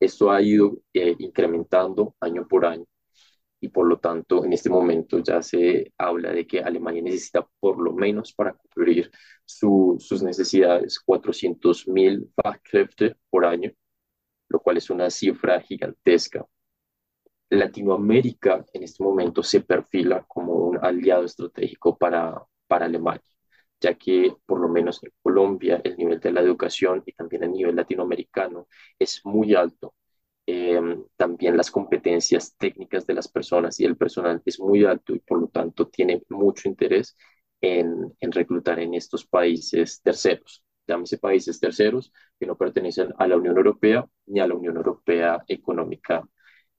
Esto 0.00 0.30
ha 0.30 0.42
ido 0.42 0.78
eh, 0.92 1.14
incrementando 1.18 2.16
año 2.20 2.46
por 2.48 2.66
año 2.66 2.84
y 3.64 3.68
por 3.68 3.86
lo 3.88 3.98
tanto 3.98 4.44
en 4.44 4.52
este 4.52 4.68
momento 4.70 5.18
ya 5.20 5.40
se 5.42 5.92
habla 5.98 6.32
de 6.32 6.46
que 6.46 6.60
Alemania 6.60 7.02
necesita 7.02 7.46
por 7.60 7.80
lo 7.82 7.94
menos 7.94 8.32
para 8.34 8.54
cubrir 8.54 9.10
sus 9.44 10.22
necesidades 10.22 11.00
400.000 11.04 12.30
Fachkräfte 12.34 13.16
por 13.30 13.46
año, 13.46 13.72
lo 14.48 14.60
cual 14.60 14.78
es 14.78 14.90
una 14.90 15.10
cifra 15.10 15.60
gigantesca. 15.60 16.46
Latinoamérica 17.50 18.64
en 18.72 18.82
este 18.84 19.02
momento 19.04 19.42
se 19.42 19.60
perfila 19.62 20.24
como 20.28 20.54
un 20.54 20.78
aliado 20.84 21.24
estratégico 21.24 21.96
para, 21.96 22.42
para 22.66 22.86
Alemania, 22.86 23.22
ya 23.80 23.94
que 23.94 24.34
por 24.46 24.60
lo 24.60 24.68
menos 24.68 25.02
en 25.02 25.12
Colombia 25.22 25.80
el 25.84 25.96
nivel 25.96 26.20
de 26.20 26.32
la 26.32 26.40
educación 26.40 27.02
y 27.06 27.12
también 27.12 27.44
a 27.44 27.46
nivel 27.48 27.76
latinoamericano 27.76 28.68
es 28.98 29.20
muy 29.24 29.54
alto 29.54 29.94
Em, 30.46 31.04
también 31.16 31.56
las 31.56 31.70
competencias 31.70 32.54
técnicas 32.56 33.06
de 33.06 33.14
las 33.14 33.28
personas 33.28 33.80
y 33.80 33.84
el 33.86 33.96
personal 33.96 34.42
es 34.44 34.60
muy 34.60 34.84
alto 34.84 35.14
y 35.14 35.20
por 35.20 35.40
lo 35.40 35.48
tanto 35.48 35.88
tiene 35.88 36.22
mucho 36.28 36.68
interés 36.68 37.16
en, 37.62 38.14
en 38.20 38.32
reclutar 38.32 38.78
en 38.80 38.94
estos 38.94 39.26
países 39.26 40.02
terceros, 40.02 40.62
llámese 40.86 41.18
países 41.18 41.58
terceros 41.60 42.12
que 42.38 42.46
no 42.46 42.56
pertenecen 42.58 43.14
a 43.18 43.26
la 43.26 43.36
Unión 43.38 43.56
Europea 43.56 44.06
ni 44.26 44.40
a 44.40 44.46
la 44.46 44.54
Unión 44.54 44.76
Europea 44.76 45.42
Económica. 45.48 46.22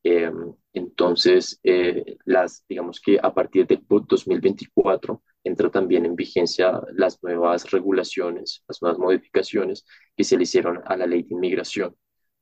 Em, 0.07 0.53
entonces, 0.73 1.59
eh, 1.63 2.17
las, 2.25 2.63
digamos 2.69 3.01
que 3.01 3.17
a 3.21 3.33
partir 3.33 3.65
del 3.65 3.83
2024 3.89 5.23
entra 5.43 5.71
también 5.71 6.05
en 6.05 6.15
vigencia 6.15 6.79
las 6.93 7.23
nuevas 7.23 7.71
regulaciones, 7.71 8.63
las 8.67 8.83
nuevas 8.83 8.99
modificaciones 8.99 9.83
que 10.15 10.23
se 10.23 10.37
le 10.37 10.43
hicieron 10.43 10.79
a 10.85 10.95
la 10.95 11.07
ley 11.07 11.23
de 11.23 11.33
inmigración 11.33 11.95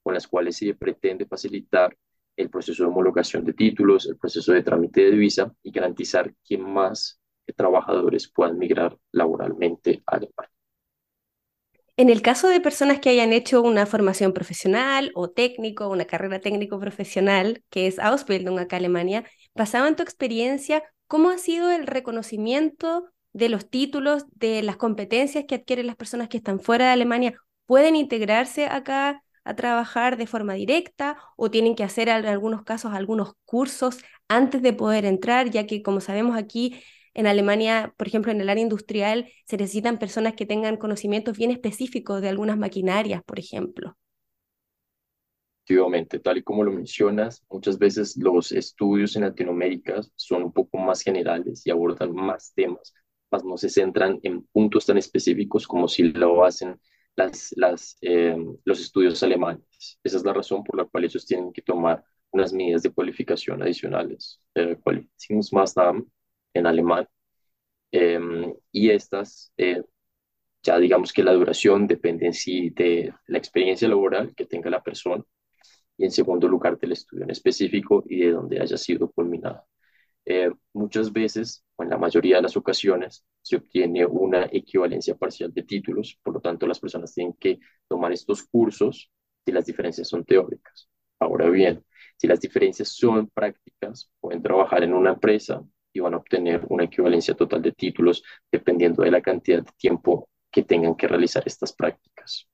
con 0.03 0.13
las 0.13 0.27
cuales 0.27 0.57
se 0.57 0.73
pretende 0.75 1.25
facilitar 1.25 1.95
el 2.35 2.49
proceso 2.49 2.83
de 2.83 2.89
homologación 2.89 3.45
de 3.45 3.53
títulos, 3.53 4.07
el 4.07 4.17
proceso 4.17 4.51
de 4.51 4.63
trámite 4.63 5.01
de 5.01 5.11
visa 5.11 5.53
y 5.63 5.71
garantizar 5.71 6.33
que 6.43 6.57
más 6.57 7.21
trabajadores 7.55 8.29
puedan 8.29 8.57
migrar 8.59 8.97
laboralmente 9.13 10.03
a 10.05 10.17
Alemania. 10.17 10.52
En 11.95 12.09
el 12.09 12.23
caso 12.23 12.47
de 12.47 12.59
personas 12.59 12.99
que 12.99 13.09
hayan 13.09 13.33
hecho 13.33 13.61
una 13.61 13.85
formación 13.85 14.33
profesional 14.33 15.11
o 15.13 15.29
técnico, 15.29 15.89
una 15.89 16.05
carrera 16.05 16.39
técnico 16.39 16.79
profesional, 16.79 17.63
que 17.69 17.85
es 17.85 17.99
Ausbildung 17.99 18.57
acá 18.59 18.77
en 18.77 18.81
Alemania, 18.85 19.23
basado 19.53 19.87
en 19.87 19.95
tu 19.95 20.01
experiencia, 20.01 20.83
¿cómo 21.07 21.29
ha 21.29 21.37
sido 21.37 21.69
el 21.69 21.85
reconocimiento 21.85 23.09
de 23.31 23.49
los 23.49 23.69
títulos, 23.69 24.25
de 24.31 24.63
las 24.63 24.77
competencias 24.77 25.45
que 25.47 25.55
adquieren 25.55 25.85
las 25.85 25.95
personas 25.95 26.29
que 26.29 26.37
están 26.37 26.59
fuera 26.59 26.85
de 26.87 26.91
Alemania? 26.93 27.35
¿Pueden 27.67 27.95
integrarse 27.95 28.65
acá 28.65 29.21
a 29.43 29.55
trabajar 29.55 30.17
de 30.17 30.25
forma 30.25 30.53
directa 30.55 31.17
o 31.35 31.51
tienen 31.51 31.75
que 31.75 31.83
hacer 31.83 32.09
en 32.09 32.25
algunos 32.25 32.63
casos 32.63 32.93
algunos 32.93 33.33
cursos 33.45 33.99
antes 34.27 34.63
de 34.63 34.73
poder 34.73 35.05
entrar, 35.05 35.51
ya 35.51 35.67
que 35.67 35.83
como 35.83 36.01
sabemos 36.01 36.37
aquí 36.37 36.81
en 37.13 37.27
Alemania, 37.27 37.93
por 37.97 38.07
ejemplo, 38.07 38.31
en 38.31 38.41
el 38.41 38.49
área 38.49 38.63
industrial, 38.63 39.29
se 39.45 39.57
necesitan 39.57 39.99
personas 39.99 40.33
que 40.35 40.45
tengan 40.45 40.77
conocimientos 40.77 41.37
bien 41.37 41.51
específicos 41.51 42.21
de 42.21 42.29
algunas 42.29 42.57
maquinarias, 42.57 43.23
por 43.23 43.39
ejemplo. 43.39 43.97
Efectivamente, 45.65 46.19
tal 46.19 46.37
y 46.37 46.43
como 46.43 46.63
lo 46.63 46.71
mencionas, 46.71 47.43
muchas 47.49 47.79
veces 47.79 48.17
los 48.17 48.51
estudios 48.51 49.15
en 49.15 49.21
Latinoamérica 49.23 50.01
son 50.15 50.43
un 50.43 50.51
poco 50.53 50.77
más 50.77 51.01
generales 51.01 51.65
y 51.65 51.71
abordan 51.71 52.13
más 52.13 52.53
temas, 52.53 52.93
más 53.31 53.45
no 53.45 53.57
se 53.57 53.69
centran 53.69 54.19
en 54.23 54.43
puntos 54.47 54.85
tan 54.85 54.97
específicos 54.97 55.65
como 55.67 55.87
si 55.87 56.03
lo 56.03 56.43
hacen 56.43 56.79
las, 57.15 57.53
las, 57.55 57.97
eh, 58.01 58.35
los 58.65 58.81
estudios 58.81 59.23
alemanes. 59.23 59.99
Esa 60.03 60.17
es 60.17 60.25
la 60.25 60.33
razón 60.33 60.63
por 60.65 60.77
la 60.77 60.85
cual 60.85 61.05
ellos 61.05 61.25
tienen 61.25 61.53
que 61.53 61.61
tomar 61.61 62.03
unas 62.31 62.51
medidas 62.51 62.83
de 62.83 62.91
cualificación 62.91 63.61
adicionales, 63.63 64.41
eh, 64.55 64.77
en 66.53 66.67
alemán. 66.67 67.07
Em, 67.91 68.53
y 68.71 68.89
estas, 68.91 69.53
eh, 69.57 69.83
ya 70.63 70.79
digamos 70.79 71.13
que 71.13 71.23
la 71.23 71.33
duración 71.33 71.87
depende 71.87 72.25
en 72.27 72.33
sí 72.33 72.69
de 72.71 73.13
la 73.27 73.37
experiencia 73.37 73.87
laboral 73.87 74.33
que 74.35 74.45
tenga 74.45 74.69
la 74.69 74.83
persona 74.83 75.23
y 75.97 76.05
en 76.05 76.11
segundo 76.11 76.47
lugar 76.47 76.79
del 76.79 76.93
estudio 76.93 77.23
en 77.23 77.31
específico 77.31 78.03
y 78.07 78.21
de 78.21 78.31
donde 78.31 78.61
haya 78.61 78.77
sido 78.77 79.11
culminado. 79.11 79.65
Eh, 80.25 80.49
muchas 80.73 81.11
veces, 81.11 81.65
o 81.75 81.83
en 81.83 81.89
la 81.89 81.97
mayoría 81.97 82.37
de 82.37 82.43
las 82.43 82.57
ocasiones, 82.57 83.25
se 83.41 83.57
obtiene 83.57 84.05
una 84.05 84.45
equivalencia 84.51 85.15
parcial 85.15 85.53
de 85.53 85.63
títulos, 85.63 86.17
por 86.23 86.35
lo 86.35 86.41
tanto 86.41 86.65
las 86.67 86.79
personas 86.79 87.13
tienen 87.13 87.33
que 87.33 87.59
tomar 87.87 88.11
estos 88.13 88.43
cursos 88.43 89.11
si 89.45 89.51
las 89.51 89.65
diferencias 89.65 90.07
son 90.07 90.23
teóricas. 90.23 90.89
Ahora 91.19 91.49
bien, 91.49 91.83
si 92.17 92.27
las 92.27 92.39
diferencias 92.39 92.89
son 92.89 93.29
prácticas, 93.29 94.09
pueden 94.19 94.41
trabajar 94.41 94.83
en 94.83 94.93
una 94.93 95.11
empresa 95.11 95.63
y 95.93 95.99
van 95.99 96.15
a 96.15 96.17
obtener 96.17 96.65
una 96.69 96.85
equivalencia 96.85 97.35
total 97.35 97.61
de 97.61 97.71
títulos 97.71 98.23
dependiendo 98.51 99.03
de 99.03 99.11
la 99.11 99.21
cantidad 99.21 99.63
de 99.63 99.71
tiempo 99.77 100.29
que 100.51 100.63
tengan 100.63 100.95
que 100.95 101.07
realizar 101.07 101.43
estas 101.45 101.73
prácticas. 101.73 102.47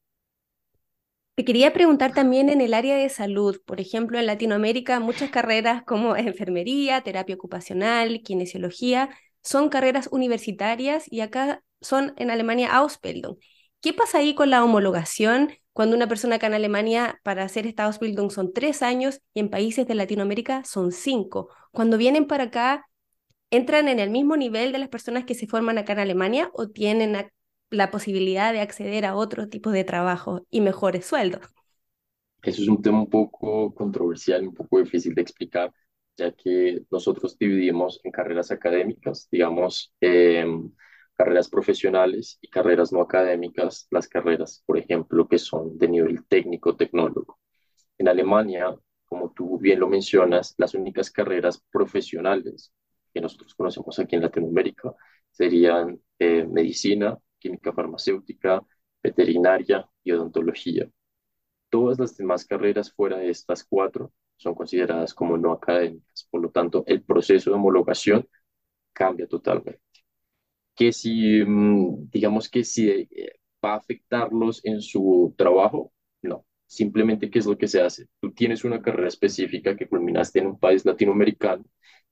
Te 1.35 1.45
quería 1.45 1.71
preguntar 1.71 2.13
también 2.13 2.49
en 2.49 2.59
el 2.59 2.73
área 2.73 2.97
de 2.97 3.07
salud, 3.07 3.61
por 3.65 3.79
ejemplo, 3.79 4.19
en 4.19 4.25
Latinoamérica 4.25 4.99
muchas 4.99 5.29
carreras 5.29 5.83
como 5.83 6.15
enfermería, 6.17 7.01
terapia 7.01 7.35
ocupacional, 7.35 8.21
kinesiología, 8.23 9.09
son 9.41 9.69
carreras 9.69 10.09
universitarias 10.11 11.05
y 11.09 11.21
acá 11.21 11.63
son 11.79 12.13
en 12.17 12.29
Alemania 12.29 12.75
Ausbildung. 12.75 13.37
¿Qué 13.81 13.93
pasa 13.93 14.17
ahí 14.17 14.35
con 14.35 14.49
la 14.49 14.63
homologación 14.65 15.53
cuando 15.71 15.95
una 15.95 16.07
persona 16.09 16.35
acá 16.35 16.47
en 16.47 16.55
Alemania 16.55 17.21
para 17.23 17.43
hacer 17.43 17.65
esta 17.65 17.85
Ausbildung 17.85 18.31
son 18.31 18.51
tres 18.51 18.81
años 18.81 19.21
y 19.33 19.39
en 19.39 19.49
países 19.49 19.87
de 19.87 19.95
Latinoamérica 19.95 20.65
son 20.65 20.91
cinco? 20.91 21.49
Cuando 21.71 21.97
vienen 21.97 22.25
para 22.27 22.45
acá, 22.45 22.88
¿entran 23.51 23.87
en 23.87 23.99
el 23.99 24.09
mismo 24.09 24.37
nivel 24.37 24.71
de 24.71 24.79
las 24.79 24.89
personas 24.89 25.25
que 25.25 25.35
se 25.35 25.47
forman 25.47 25.77
acá 25.77 25.93
en 25.93 25.99
Alemania 25.99 26.49
o 26.53 26.67
tienen 26.69 27.29
la 27.71 27.91
posibilidad 27.91 28.53
de 28.53 28.61
acceder 28.61 29.05
a 29.05 29.15
otro 29.15 29.49
tipo 29.49 29.71
de 29.71 29.83
trabajo 29.83 30.45
y 30.49 30.61
mejores 30.61 31.05
sueldos? 31.05 31.41
Eso 32.41 32.61
es 32.61 32.67
un 32.69 32.81
tema 32.81 32.99
un 33.01 33.09
poco 33.09 33.73
controversial, 33.73 34.47
un 34.47 34.53
poco 34.53 34.79
difícil 34.79 35.13
de 35.13 35.21
explicar, 35.21 35.73
ya 36.17 36.31
que 36.31 36.83
nosotros 36.91 37.37
dividimos 37.37 37.99
en 38.03 38.11
carreras 38.11 38.51
académicas, 38.51 39.27
digamos, 39.31 39.93
em, 39.99 40.71
carreras 41.15 41.49
profesionales 41.49 42.37
y 42.41 42.47
carreras 42.49 42.93
no 42.93 43.01
académicas, 43.01 43.87
las 43.91 44.07
carreras, 44.07 44.63
por 44.65 44.77
ejemplo, 44.77 45.27
que 45.27 45.37
son 45.37 45.77
de 45.77 45.87
nivel 45.89 46.25
técnico, 46.27 46.75
tecnólogo. 46.77 47.39
En 47.97 48.07
Alemania, 48.09 48.75
como 49.05 49.31
tú 49.33 49.59
bien 49.59 49.79
lo 49.79 49.87
mencionas, 49.89 50.55
las 50.57 50.73
únicas 50.75 51.11
carreras 51.11 51.63
profesionales 51.71 52.73
que 53.19 53.23
nosotros 53.23 53.53
conocemos 53.55 53.99
aquí 53.99 54.15
en 54.15 54.21
Latinoamérica 54.23 54.93
serían 55.31 55.99
eh, 56.17 56.45
medicina, 56.45 57.17
química 57.37 57.73
farmacéutica, 57.73 58.63
veterinaria 59.03 59.87
y 60.03 60.11
odontología. 60.11 60.89
Todas 61.69 61.99
las 61.99 62.17
demás 62.17 62.45
carreras 62.45 62.93
fuera 62.93 63.17
de 63.17 63.29
estas 63.29 63.63
cuatro 63.63 64.13
son 64.37 64.55
consideradas 64.55 65.13
como 65.13 65.37
no 65.37 65.51
académicas. 65.51 66.27
Por 66.31 66.41
lo 66.41 66.49
tanto, 66.51 66.83
el 66.87 67.03
proceso 67.03 67.49
de 67.49 67.55
homologación 67.57 68.27
cambia 68.93 69.27
totalmente 69.27 69.81
que 70.75 70.93
si, 70.93 71.43
mm, 71.45 72.09
digamos 72.11 72.49
que 72.49 72.63
si 72.63 72.89
eh, 72.89 73.07
va 73.63 73.73
a 73.73 73.77
afectarlos 73.77 74.61
en 74.65 74.81
su 74.81 75.33
trabajo, 75.37 75.91
no. 76.21 76.45
Simplemente, 76.67 77.29
¿qué 77.29 77.39
es 77.39 77.45
lo 77.47 77.57
que 77.57 77.67
se 77.67 77.81
hace? 77.81 78.07
Tú 78.21 78.31
tienes 78.31 78.63
una 78.63 78.81
carrera 78.81 79.07
específica 79.09 79.75
que 79.75 79.89
culminaste 79.89 80.39
en 80.39 80.47
un 80.47 80.59
país 80.59 80.85
latinoamericano, 80.85 81.65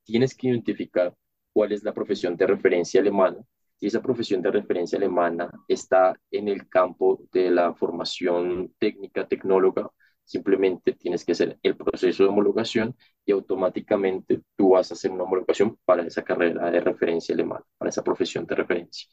tienes 0.07 0.35
que 0.35 0.47
identificar 0.47 1.13
cuál 1.53 1.73
es 1.73 1.83
la 1.83 1.93
profesión 1.93 2.37
de 2.37 2.47
referencia 2.47 3.01
alemana 3.01 3.37
y 3.79 3.87
esa 3.87 4.01
profesión 4.01 4.41
de 4.41 4.51
referencia 4.51 4.97
alemana 4.97 5.51
está 5.67 6.17
en 6.31 6.47
el 6.47 6.67
campo 6.69 7.19
de 7.31 7.51
la 7.51 7.73
formación 7.73 8.73
técnica, 8.79 9.27
tecnóloga, 9.27 9.91
simplemente 10.23 10.93
tienes 10.93 11.25
que 11.25 11.33
hacer 11.33 11.59
el 11.61 11.75
proceso 11.75 12.23
de 12.23 12.29
homologación 12.29 12.95
y 13.25 13.33
automáticamente 13.33 14.41
tú 14.55 14.69
vas 14.71 14.89
a 14.91 14.93
hacer 14.93 15.11
una 15.11 15.23
homologación 15.23 15.77
para 15.85 16.03
esa 16.07 16.23
carrera 16.23 16.71
de 16.71 16.79
referencia 16.79 17.35
alemana, 17.35 17.63
para 17.77 17.89
esa 17.89 18.03
profesión 18.03 18.45
de 18.45 18.55
referencia. 18.55 19.09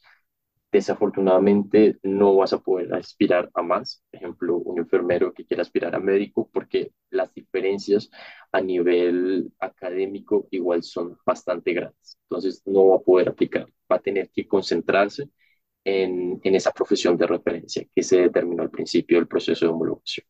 Desafortunadamente 0.71 1.97
no 2.03 2.35
vas 2.35 2.51
a 2.53 2.59
poder 2.59 2.93
aspirar 2.93 3.49
a 3.53 3.61
más, 3.61 4.03
por 4.11 4.17
ejemplo, 4.19 4.57
un 4.57 4.79
enfermero 4.79 5.33
que 5.33 5.45
quiera 5.45 5.61
aspirar 5.63 5.95
a 5.95 5.99
médico, 5.99 6.49
porque 6.51 6.91
las 7.09 7.33
diferencias 7.33 8.09
a 8.51 8.59
nivel 8.61 9.51
académico 9.59 10.47
igual 10.51 10.83
son 10.83 11.17
bastante 11.25 11.73
grandes. 11.73 12.17
Entonces 12.23 12.61
no 12.65 12.87
va 12.89 12.95
a 12.97 12.99
poder 12.99 13.29
aplicar, 13.29 13.67
va 13.91 13.97
a 13.97 13.99
tener 14.01 14.29
que 14.31 14.47
concentrarse 14.47 15.29
en, 15.85 16.39
en 16.43 16.55
esa 16.55 16.71
profesión 16.71 17.17
de 17.17 17.27
referencia 17.27 17.85
que 17.95 18.03
se 18.03 18.21
determinó 18.21 18.63
al 18.63 18.71
principio 18.71 19.17
del 19.17 19.27
proceso 19.27 19.65
de 19.65 19.71
homologación. 19.71 20.25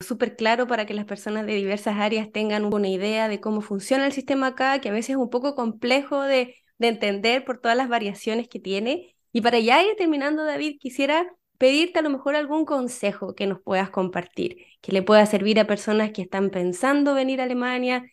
Súper 0.00 0.36
claro 0.36 0.66
para 0.66 0.86
que 0.86 0.94
las 0.94 1.06
personas 1.06 1.46
de 1.46 1.54
diversas 1.54 1.96
áreas 1.98 2.30
tengan 2.32 2.64
una 2.66 2.88
idea 2.88 3.28
de 3.28 3.40
cómo 3.40 3.60
funciona 3.62 4.06
el 4.06 4.12
sistema 4.12 4.48
acá, 4.48 4.80
que 4.80 4.88
a 4.90 4.92
veces 4.92 5.10
es 5.10 5.16
un 5.16 5.30
poco 5.30 5.54
complejo 5.54 6.22
de, 6.22 6.56
de 6.78 6.88
entender 6.88 7.44
por 7.44 7.60
todas 7.60 7.76
las 7.76 7.88
variaciones 7.88 8.48
que 8.48 8.60
tiene. 8.60 9.16
Y 9.32 9.40
para 9.42 9.58
ya 9.60 9.82
ir 9.84 9.96
terminando, 9.96 10.44
David, 10.44 10.78
quisiera 10.80 11.26
pedirte 11.58 12.00
a 12.00 12.02
lo 12.02 12.10
mejor 12.10 12.34
algún 12.36 12.64
consejo 12.64 13.34
que 13.34 13.46
nos 13.46 13.60
puedas 13.62 13.90
compartir, 13.90 14.58
que 14.80 14.92
le 14.92 15.02
pueda 15.02 15.24
servir 15.26 15.58
a 15.60 15.66
personas 15.66 16.12
que 16.12 16.22
están 16.22 16.50
pensando 16.50 17.14
venir 17.14 17.40
a 17.40 17.44
Alemania, 17.44 18.04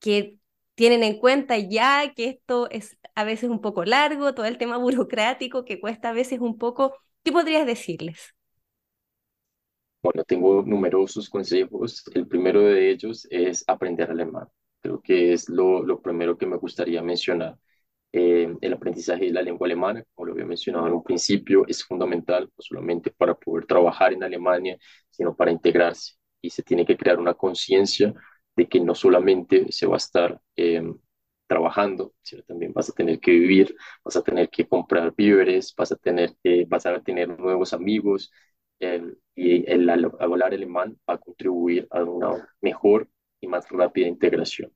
que 0.00 0.38
tienen 0.74 1.02
en 1.02 1.18
cuenta 1.18 1.58
ya 1.58 2.12
que 2.14 2.28
esto 2.28 2.68
es 2.70 2.98
a 3.14 3.24
veces 3.24 3.50
un 3.50 3.60
poco 3.60 3.84
largo, 3.84 4.34
todo 4.34 4.46
el 4.46 4.58
tema 4.58 4.76
burocrático 4.78 5.64
que 5.64 5.80
cuesta 5.80 6.10
a 6.10 6.12
veces 6.12 6.40
un 6.40 6.58
poco. 6.58 6.96
¿Qué 7.24 7.32
podrías 7.32 7.66
decirles? 7.66 8.34
Bueno, 10.02 10.24
tengo 10.24 10.62
numerosos 10.62 11.28
consejos. 11.28 12.04
El 12.14 12.26
primero 12.28 12.60
de 12.62 12.90
ellos 12.90 13.26
es 13.30 13.64
aprender 13.66 14.10
alemán. 14.10 14.48
Creo 14.80 15.00
que 15.02 15.32
es 15.32 15.48
lo, 15.48 15.82
lo 15.82 16.00
primero 16.00 16.38
que 16.38 16.46
me 16.46 16.56
gustaría 16.56 17.02
mencionar. 17.02 17.58
Eh, 18.18 18.48
el 18.62 18.72
aprendizaje 18.72 19.26
de 19.26 19.32
la 19.32 19.42
lengua 19.42 19.66
alemana, 19.66 20.02
como 20.14 20.26
lo 20.26 20.32
había 20.32 20.46
mencionado 20.46 20.86
en 20.86 20.94
un 20.94 21.02
principio, 21.02 21.66
es 21.68 21.84
fundamental 21.84 22.44
no 22.44 22.62
solamente 22.62 23.10
para 23.10 23.34
poder 23.34 23.66
trabajar 23.66 24.14
en 24.14 24.22
Alemania, 24.24 24.78
sino 25.10 25.36
para 25.36 25.50
integrarse. 25.50 26.14
Y 26.40 26.48
se 26.48 26.62
tiene 26.62 26.86
que 26.86 26.96
crear 26.96 27.18
una 27.18 27.34
conciencia 27.34 28.14
de 28.56 28.68
que 28.68 28.80
no 28.80 28.94
solamente 28.94 29.70
se 29.70 29.86
va 29.86 29.96
a 29.96 29.98
estar 29.98 30.40
eh, 30.56 30.82
trabajando, 31.46 32.14
sino 32.22 32.42
también 32.44 32.72
vas 32.72 32.88
a 32.88 32.94
tener 32.94 33.20
que 33.20 33.32
vivir, 33.32 33.76
vas 34.02 34.16
a 34.16 34.22
tener 34.22 34.48
que 34.48 34.66
comprar 34.66 35.12
víveres, 35.14 35.74
vas 35.76 35.92
a 35.92 35.96
tener 35.96 36.32
que, 36.42 36.64
vas 36.66 36.86
a 36.86 36.98
tener 37.02 37.38
nuevos 37.38 37.74
amigos, 37.74 38.32
y 39.34 39.70
el 39.70 39.88
hablar 39.90 40.54
alemán 40.54 40.98
va 41.08 41.14
a 41.14 41.18
contribuir 41.18 41.86
a 41.90 42.02
una 42.02 42.48
mejor 42.62 43.08
y 43.40 43.46
más 43.46 43.68
rápida 43.70 44.08
integración. 44.08 44.72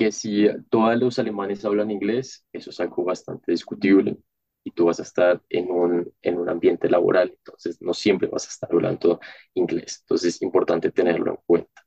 Que 0.00 0.12
si 0.12 0.48
todos 0.70 0.96
los 0.98 1.18
alemanes 1.18 1.62
hablan 1.66 1.90
inglés, 1.90 2.46
eso 2.54 2.70
es 2.70 2.80
algo 2.80 3.04
bastante 3.04 3.52
discutible 3.52 4.16
y 4.64 4.70
tú 4.70 4.86
vas 4.86 4.98
a 4.98 5.02
estar 5.02 5.42
en 5.50 5.70
un, 5.70 6.10
en 6.22 6.38
un 6.38 6.48
ambiente 6.48 6.88
laboral, 6.88 7.34
entonces 7.36 7.82
no 7.82 7.92
siempre 7.92 8.28
vas 8.28 8.46
a 8.46 8.50
estar 8.50 8.70
hablando 8.72 9.20
inglés, 9.52 9.98
entonces 10.00 10.36
es 10.36 10.42
importante 10.42 10.90
tenerlo 10.90 11.32
en 11.32 11.38
cuenta. 11.44 11.82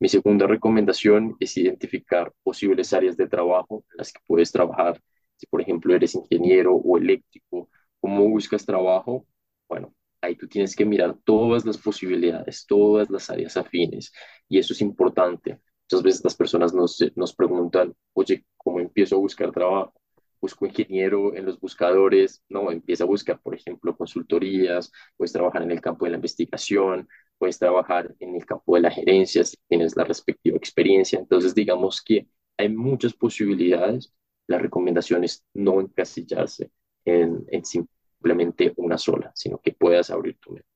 Mi 0.00 0.08
segunda 0.08 0.46
recomendación 0.46 1.36
es 1.38 1.56
identificar 1.58 2.32
posibles 2.42 2.94
áreas 2.94 3.16
de 3.18 3.28
trabajo 3.28 3.84
en 3.92 3.98
las 3.98 4.12
que 4.12 4.20
puedes 4.26 4.52
trabajar. 4.52 5.00
Si, 5.36 5.46
por 5.46 5.60
ejemplo, 5.60 5.94
eres 5.94 6.14
ingeniero 6.14 6.74
o 6.74 6.98
eléctrico 6.98 7.70
cómo 8.00 8.28
buscas 8.28 8.66
trabajo, 8.66 9.26
bueno, 9.68 9.94
ahí 10.22 10.36
tú 10.36 10.48
tienes 10.48 10.76
que 10.76 10.86
mirar 10.86 11.16
todas 11.24 11.66
las 11.66 11.78
posibilidades, 11.78 12.66
todas 12.66 13.10
las 13.10 13.30
áreas 13.30 13.56
afines, 13.58 14.12
y 14.48 14.58
eso 14.58 14.72
es 14.72 14.80
importante. 14.82 15.60
Muchas 15.84 16.02
veces 16.02 16.24
las 16.24 16.34
personas 16.34 16.72
nos, 16.74 16.98
nos 17.14 17.34
preguntan, 17.34 17.94
oye, 18.14 18.44
¿cómo 18.56 18.80
empiezo 18.80 19.16
a 19.16 19.18
buscar 19.18 19.52
trabajo? 19.52 19.92
Busco 20.40 20.66
ingeniero 20.66 21.34
en 21.34 21.46
los 21.46 21.58
buscadores, 21.60 22.42
no, 22.48 22.70
empieza 22.70 23.04
a 23.04 23.06
buscar, 23.06 23.40
por 23.40 23.54
ejemplo, 23.54 23.96
consultorías, 23.96 24.90
puedes 25.16 25.32
trabajar 25.32 25.62
en 25.62 25.70
el 25.70 25.80
campo 25.80 26.04
de 26.04 26.12
la 26.12 26.16
investigación, 26.16 27.08
puedes 27.38 27.58
trabajar 27.58 28.14
en 28.20 28.34
el 28.34 28.46
campo 28.46 28.74
de 28.74 28.82
la 28.82 28.90
gerencia 28.90 29.44
si 29.44 29.56
tienes 29.68 29.96
la 29.96 30.04
respectiva 30.04 30.56
experiencia. 30.56 31.18
Entonces, 31.18 31.54
digamos 31.54 32.02
que 32.02 32.28
hay 32.56 32.68
muchas 32.68 33.14
posibilidades. 33.14 34.12
La 34.46 34.58
recomendación 34.58 35.24
es 35.24 35.44
no 35.54 35.80
encasillarse 35.80 36.70
en, 37.04 37.44
en, 37.48 37.64
simplemente 37.64 38.72
una 38.76 38.98
sola, 38.98 39.32
sino 39.34 39.58
que 39.58 39.72
puedas 39.72 40.10
abrir 40.10 40.38
tu 40.38 40.52
mente. 40.52 40.68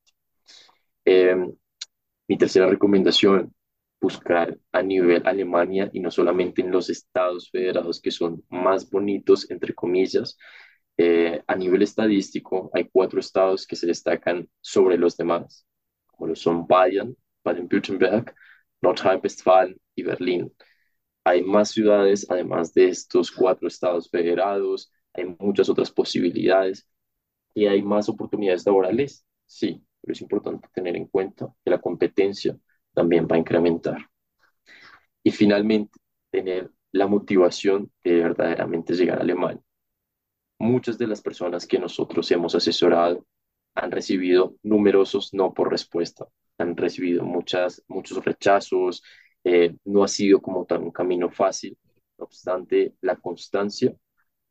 Em, 1.05 1.55
mi 2.27 2.37
tercera 2.37 2.67
recomendación, 2.67 3.53
buscar 4.01 4.57
a 4.71 4.81
nivel 4.81 5.23
Alemania 5.25 5.89
y 5.93 5.99
no 5.99 6.11
solamente 6.11 6.61
en 6.61 6.71
los 6.71 6.89
estados 6.89 7.49
federados 7.51 8.01
que 8.01 8.11
son 8.11 8.43
más 8.49 8.89
bonitos, 8.89 9.49
entre 9.51 9.73
comillas. 9.73 10.37
Eh, 10.97 11.41
a 11.47 11.55
nivel 11.55 11.81
estadístico, 11.81 12.69
hay 12.73 12.89
cuatro 12.91 13.19
estados 13.19 13.65
que 13.65 13.75
se 13.75 13.87
destacan 13.87 14.49
sobre 14.61 14.97
los 14.97 15.15
demás, 15.17 15.65
como 16.07 16.27
lo 16.27 16.35
son 16.35 16.67
Bayern, 16.67 17.15
Baden-Württemberg, 17.43 18.33
Nordrhein-Westfalen 18.81 19.79
y 19.95 20.03
Berlín. 20.03 20.53
Hay 21.23 21.43
más 21.43 21.69
ciudades, 21.71 22.25
además 22.29 22.73
de 22.73 22.89
estos 22.89 23.31
cuatro 23.31 23.67
estados 23.67 24.09
federados, 24.09 24.91
hay 25.13 25.25
muchas 25.39 25.69
otras 25.69 25.91
posibilidades 25.91 26.87
y 27.53 27.65
hay 27.67 27.81
más 27.81 28.09
oportunidades 28.09 28.65
laborales, 28.65 29.25
sí, 29.45 29.83
pero 30.01 30.13
es 30.13 30.21
importante 30.21 30.67
tener 30.73 30.95
en 30.95 31.07
cuenta 31.07 31.53
que 31.63 31.71
la 31.71 31.79
competencia 31.79 32.57
también 32.99 33.25
va 33.31 33.37
a 33.37 33.39
incrementar. 33.39 34.09
Y 35.23 35.31
finalmente, 35.31 35.97
tener 36.29 36.69
la 36.91 37.07
motivación 37.07 37.89
de 38.03 38.15
verdaderamente 38.15 38.93
llegar 38.93 39.19
a 39.19 39.21
Alemania. 39.21 39.63
Muchas 40.59 40.97
de 40.97 41.07
las 41.07 41.21
personas 41.21 41.65
que 41.65 41.79
nosotros 41.79 42.29
hemos 42.31 42.55
asesorado 42.55 43.25
han 43.73 43.89
recibido 43.91 44.55
numerosos 44.63 45.33
no 45.33 45.53
por 45.53 45.71
respuesta, 45.71 46.27
han 46.57 46.75
recibido 46.75 47.23
muchas, 47.23 47.81
muchos 47.87 48.21
rechazos, 48.25 49.01
eh, 49.45 49.73
no 49.85 50.03
ha 50.03 50.09
sido 50.09 50.41
como 50.41 50.65
tal 50.65 50.83
un 50.83 50.91
camino 50.91 51.29
fácil, 51.29 51.77
no 52.17 52.25
obstante, 52.25 52.95
la 52.99 53.15
constancia 53.15 53.95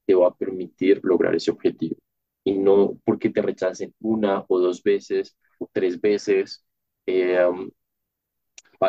te 0.07 0.15
va 0.15 0.29
a 0.29 0.35
permitir 0.35 1.01
lograr 1.03 1.35
ese 1.35 1.51
objetivo 1.51 1.97
y 2.45 2.55
no 2.55 2.99
porque 3.05 3.29
te 3.29 3.43
rechacen 3.43 3.95
una 4.01 4.43
o 4.49 4.59
dos 4.59 4.83
veces 4.83 5.37
o 5.59 5.69
tres 5.71 6.01
veces, 6.01 6.65
eh, 7.05 7.47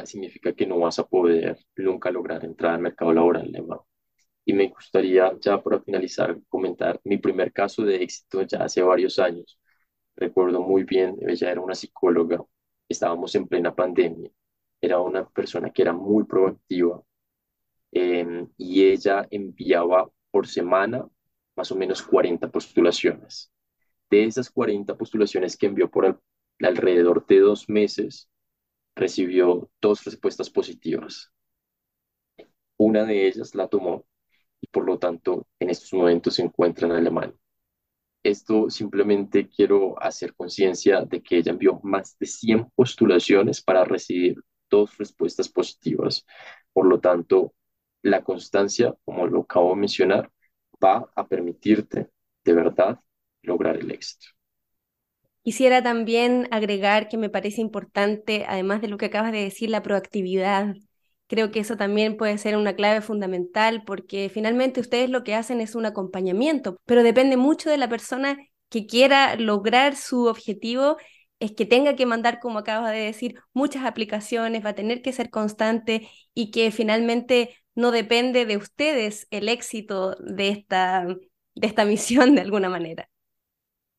significa 0.06 0.54
que 0.54 0.67
no 0.67 0.80
vas 0.80 0.99
a 0.99 1.08
poder 1.08 1.58
nunca 1.75 2.12
lograr 2.12 2.45
entrar 2.45 2.75
al 2.75 2.82
mercado 2.82 3.13
laboral 3.13 3.47
alemán. 3.47 3.80
Y 4.45 4.54
me 4.54 4.67
gustaría 4.69 5.32
ya 5.39 5.62
para 5.62 5.82
finalizar 5.82 6.39
comentar 6.49 6.99
mi 7.04 7.17
primer 7.17 7.52
caso 7.54 7.84
de 7.84 7.97
éxito 8.04 8.41
ya 8.43 8.63
hace 8.63 8.82
varios 8.82 9.19
años. 9.19 9.60
Recuerdo 10.15 10.62
muy 10.62 10.84
bien, 10.84 11.17
ella 11.28 11.52
era 11.52 11.62
una 11.62 11.75
psicóloga, 11.75 12.43
estábamos 12.88 13.36
en 13.36 13.47
plena 13.47 13.75
pandemia, 13.75 14.32
era 14.82 14.99
una 14.99 15.28
persona 15.30 15.71
que 15.71 15.82
era 15.84 15.93
muy 15.93 16.23
proactiva 16.25 17.02
em, 17.91 18.47
y 18.58 18.86
ella 18.86 19.28
enviaba 19.32 20.10
por 20.32 20.47
semana 20.47 21.08
más 21.56 21.71
o 21.71 21.75
menos 21.75 22.02
40 22.02 22.49
postulaciones. 22.52 23.52
De 24.10 24.25
esas 24.25 24.49
40 24.49 24.97
postulaciones 24.97 25.58
que 25.58 25.67
envió 25.67 25.89
por 25.89 26.19
alrededor 26.62 27.25
de 27.28 27.39
dos 27.39 27.69
meses, 27.69 28.30
recibió 28.95 29.69
dos 29.82 30.04
respuestas 30.06 30.49
positivas. 30.49 31.32
Una 32.78 33.06
de 33.06 33.28
ellas 33.28 33.54
la 33.56 33.67
tomó 33.67 34.06
y 34.62 34.67
por 34.67 34.86
lo 34.86 34.99
tanto 34.99 35.47
en 35.60 35.69
estos 35.69 35.93
momentos 35.93 36.36
se 36.36 36.43
encuentra 36.43 36.88
en 36.88 36.93
Alemania. 36.93 37.36
Esto 38.23 38.69
simplemente 38.69 39.49
quiero 39.49 40.02
hacer 40.02 40.36
conciencia 40.36 41.04
de 41.06 41.21
que 41.23 41.38
ella 41.38 41.52
envió 41.54 41.80
más 41.84 42.17
de 42.19 42.28
100 42.28 42.69
postulaciones 42.75 43.62
para 43.63 43.86
recibir 43.86 44.38
dos 44.69 44.97
respuestas 44.97 45.49
positivas. 45.49 46.25
Por 46.73 46.88
lo 46.88 46.99
tanto, 46.99 47.54
la 48.04 48.23
constancia, 48.23 48.95
como 49.06 49.28
lo 49.28 49.41
acabo 49.41 49.71
de 49.71 49.82
mencionar, 49.82 50.32
va 50.84 51.10
a 51.15 51.28
permitirte 51.28 52.10
de 52.45 52.54
verdad 52.54 52.99
lograr 53.43 53.78
el 53.78 53.91
éxito. 53.91 54.28
Quisiera 55.43 55.82
también 55.82 56.47
agregar 56.52 57.08
que 57.10 57.17
me 57.17 57.30
parece 57.30 57.62
importante, 57.62 58.45
además 58.47 58.82
de 58.82 58.88
lo 58.89 58.97
que 58.97 59.06
acabas 59.08 59.32
de 59.32 59.43
decir, 59.43 59.69
la 59.69 59.82
proactividad. 59.82 60.75
Creo 61.28 61.52
que 61.52 61.60
eso 61.60 61.78
también 61.78 62.17
puede 62.17 62.38
ser 62.38 62.58
una 62.58 62.75
clave 62.75 63.02
fundamental 63.02 63.84
porque 63.86 64.30
finalmente 64.30 64.80
ustedes 64.82 65.10
lo 65.10 65.23
que 65.23 65.36
hacen 65.36 65.62
es 65.62 65.75
un 65.75 65.86
acompañamiento, 65.86 66.78
pero 66.86 67.04
depende 67.04 67.38
mucho 67.38 67.69
de 67.69 67.78
la 67.78 67.89
persona 67.89 68.38
que 68.69 68.86
quiera 68.86 69.36
lograr 69.36 69.95
su 69.95 70.25
objetivo, 70.25 70.97
es 71.39 71.54
que 71.54 71.65
tenga 71.65 71.95
que 71.95 72.06
mandar, 72.06 72.39
como 72.39 72.60
acabas 72.60 72.91
de 72.91 72.99
decir, 72.99 73.36
muchas 73.54 73.86
aplicaciones, 73.86 74.63
va 74.65 74.71
a 74.71 74.75
tener 74.75 75.02
que 75.02 75.13
ser 75.13 75.30
constante 75.30 76.10
y 76.34 76.52
que 76.52 76.71
finalmente 76.71 77.56
no 77.75 77.91
depende 77.91 78.45
de 78.45 78.58
ustedes 78.58 79.25
el 79.32 79.49
éxito 79.49 80.15
de 80.19 80.49
esta, 80.49 81.06
de 81.56 81.67
esta 81.67 81.86
misión 81.86 82.36
de 82.36 82.41
alguna 82.41 82.69
manera. 82.69 83.10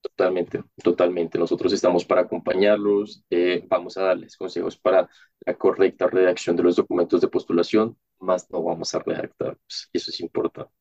Totalmente, 0.03 0.63
totalmente. 0.83 1.39
Nosotros 1.39 1.73
estamos 1.75 2.07
para 2.07 2.23
acompañarlos, 2.23 3.23
eh, 3.29 3.63
vamos 3.69 3.99
a 3.99 4.03
darles 4.05 4.35
consejos 4.37 4.79
para 4.79 5.09
la 5.45 5.55
correcta 5.59 6.07
redacción 6.07 6.57
de 6.57 6.63
los 6.63 6.77
documentos 6.77 7.21
de 7.21 7.29
postulación, 7.29 7.97
más 8.19 8.51
no 8.51 8.63
vamos 8.63 8.95
a 8.95 9.01
redactarlos. 9.01 9.91
Eso 9.93 10.11
es 10.11 10.21
importante. 10.21 10.73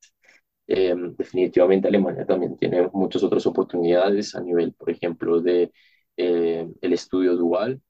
Eh, 0.66 0.94
definitivamente 1.18 1.88
Alemania 1.88 2.24
también 2.26 2.56
tiene 2.56 2.88
muchas 2.94 3.22
otras 3.22 3.46
oportunidades 3.46 4.34
a 4.34 4.40
nivel, 4.40 4.72
por 4.74 4.88
ejemplo, 4.90 5.40
de 5.40 5.70
eh, 6.16 6.66
el 6.80 6.92
estudio 6.92 7.36
dual, 7.36 7.80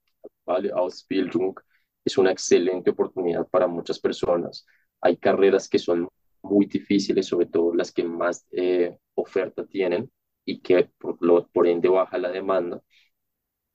Ausbildung, 0.45 1.55
es 2.03 2.17
una 2.17 2.31
excelente 2.31 2.89
oportunidad 2.89 3.47
para 3.47 3.67
muchas 3.67 3.99
personas. 3.99 4.65
Hay 4.99 5.15
carreras 5.17 5.69
que 5.69 5.79
son 5.79 6.09
muy 6.41 6.65
difíciles, 6.65 7.27
sobre 7.27 7.45
todo 7.45 7.73
las 7.73 7.91
que 7.93 8.03
más 8.03 8.45
oferta 9.15 9.65
tienen, 9.65 10.11
y 10.45 10.61
que 10.61 10.85
por, 10.99 11.17
lo, 11.21 11.47
por 11.49 11.67
ende 11.67 11.89
baja 11.89 12.17
la 12.17 12.31
demanda. 12.31 12.81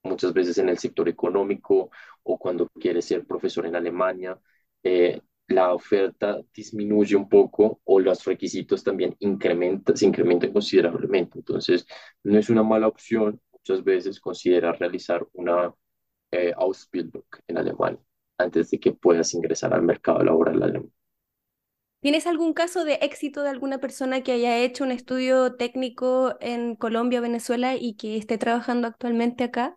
Muchas 0.02 0.32
veces 0.32 0.58
en 0.58 0.68
el 0.68 0.78
sector 0.78 1.08
económico 1.08 1.90
o 2.22 2.38
cuando 2.38 2.68
quieres 2.68 3.06
ser 3.06 3.26
profesor 3.26 3.66
en 3.66 3.76
Alemania, 3.76 4.38
eh, 4.82 5.20
la 5.48 5.74
oferta 5.74 6.40
disminuye 6.54 7.16
un 7.16 7.28
poco 7.28 7.80
o 7.84 8.00
los 8.00 8.24
requisitos 8.24 8.84
también 8.84 9.16
incrementa, 9.20 9.96
se 9.96 10.06
incrementan 10.06 10.52
considerablemente. 10.52 11.38
Entonces, 11.38 11.86
no 12.22 12.38
es 12.38 12.50
una 12.50 12.62
mala 12.62 12.88
opción 12.88 13.40
muchas 13.52 13.82
veces 13.84 14.20
considerar 14.20 14.78
realizar 14.78 15.26
una 15.32 15.74
eh, 16.30 16.52
Ausbildung 16.56 17.24
en 17.48 17.58
Alemania 17.58 18.00
antes 18.38 18.70
de 18.70 18.80
que 18.80 18.92
puedas 18.92 19.34
ingresar 19.34 19.74
al 19.74 19.82
mercado 19.82 20.22
laboral 20.24 20.62
alemán. 20.62 20.92
¿Tienes 22.06 22.28
algún 22.28 22.52
caso 22.52 22.84
de 22.84 23.00
éxito 23.02 23.42
de 23.42 23.48
alguna 23.48 23.78
persona 23.78 24.22
que 24.22 24.30
haya 24.30 24.58
hecho 24.58 24.84
un 24.84 24.92
estudio 24.92 25.56
técnico 25.56 26.36
en 26.40 26.76
Colombia 26.76 27.20
Venezuela 27.20 27.74
y 27.74 27.94
que 27.94 28.16
esté 28.16 28.38
trabajando 28.38 28.86
actualmente 28.86 29.42
acá? 29.42 29.76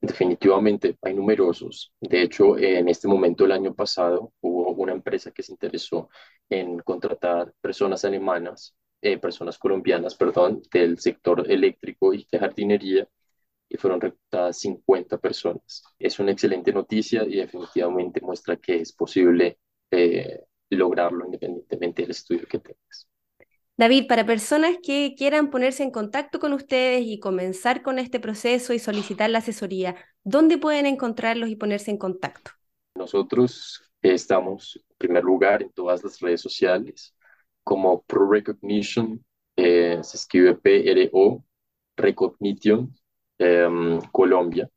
Definitivamente, 0.00 0.96
hay 1.02 1.14
numerosos. 1.14 1.92
De 2.00 2.22
hecho, 2.22 2.56
en 2.56 2.88
este 2.88 3.08
momento, 3.08 3.44
el 3.44 3.50
año 3.50 3.74
pasado, 3.74 4.32
hubo 4.42 4.70
una 4.80 4.92
empresa 4.92 5.32
que 5.32 5.42
se 5.42 5.50
interesó 5.50 6.08
en 6.48 6.78
contratar 6.78 7.52
personas 7.60 8.04
alemanas, 8.04 8.76
eh, 9.02 9.18
personas 9.18 9.58
colombianas, 9.58 10.14
perdón, 10.14 10.62
del 10.72 11.00
sector 11.00 11.50
eléctrico 11.50 12.14
y 12.14 12.28
de 12.30 12.38
jardinería, 12.38 13.08
y 13.68 13.76
fueron 13.76 14.00
reclutadas 14.00 14.56
50 14.60 15.18
personas. 15.18 15.82
Es 15.98 16.20
una 16.20 16.30
excelente 16.30 16.72
noticia 16.72 17.24
y 17.24 17.38
definitivamente 17.38 18.20
muestra 18.20 18.56
que 18.56 18.76
es 18.76 18.92
posible 18.92 19.58
eh, 19.94 20.40
lograrlo 20.70 21.24
independientemente 21.24 22.02
del 22.02 22.10
estudio 22.10 22.46
que 22.48 22.58
tengas. 22.58 23.08
David, 23.76 24.06
para 24.08 24.24
personas 24.24 24.76
que 24.82 25.14
quieran 25.16 25.50
ponerse 25.50 25.82
en 25.82 25.90
contacto 25.90 26.38
con 26.38 26.52
ustedes 26.52 27.02
y 27.06 27.18
comenzar 27.18 27.82
con 27.82 27.98
este 27.98 28.20
proceso 28.20 28.72
y 28.72 28.78
solicitar 28.78 29.30
la 29.30 29.38
asesoría, 29.38 29.96
¿dónde 30.22 30.58
pueden 30.58 30.86
encontrarlos 30.86 31.48
y 31.48 31.56
ponerse 31.56 31.90
en 31.90 31.98
contacto? 31.98 32.52
Nosotros 32.94 33.82
estamos 34.00 34.76
en 34.76 34.96
primer 34.96 35.24
lugar 35.24 35.62
en 35.62 35.72
todas 35.72 36.04
las 36.04 36.20
redes 36.20 36.40
sociales 36.40 37.14
como 37.64 38.02
Pro 38.02 38.30
Recognition, 38.30 39.24
eh, 39.56 39.98
se 40.02 40.16
escribe 40.16 40.54
P-R-O, 40.54 41.44
Recognition, 41.96 42.94
em, 43.38 44.00
Colombia. 44.12 44.68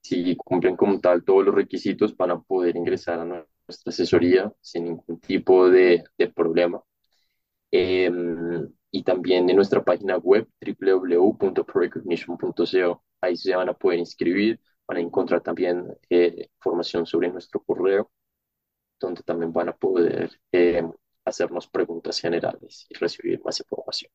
Si 0.00 0.36
cumplen 0.36 0.76
como 0.76 1.00
tal 1.00 1.24
todos 1.24 1.44
los 1.44 1.54
requisitos, 1.54 2.16
van 2.16 2.30
a 2.32 2.40
poder 2.40 2.76
ingresar 2.76 3.20
a 3.20 3.24
nuestra 3.24 3.57
asesoría 3.68 4.52
sin 4.60 4.84
ningún 4.84 5.20
tipo 5.20 5.68
de, 5.70 6.04
de 6.18 6.28
problema. 6.28 6.82
Em, 7.70 8.68
y 8.90 9.02
también 9.04 9.48
en 9.50 9.56
nuestra 9.56 9.84
página 9.84 10.16
web 10.18 10.48
www.prorecognition.co. 10.60 13.02
Ahí 13.20 13.36
se 13.36 13.54
van 13.56 13.68
a 13.68 13.74
poder 13.74 13.98
inscribir, 13.98 14.60
van 14.86 14.98
a 14.98 15.00
encontrar 15.00 15.42
también 15.42 15.84
eh, 16.10 16.48
información 16.56 17.04
sobre 17.06 17.28
nuestro 17.30 17.60
correo, 17.62 18.10
donde 19.00 19.22
también 19.22 19.52
van 19.52 19.68
a 19.70 19.76
poder 19.76 20.30
em, 20.52 20.92
hacernos 21.24 21.66
preguntas 21.68 22.20
generales 22.20 22.86
y 22.90 22.94
recibir 22.96 23.40
más 23.44 23.60
información. 23.60 24.10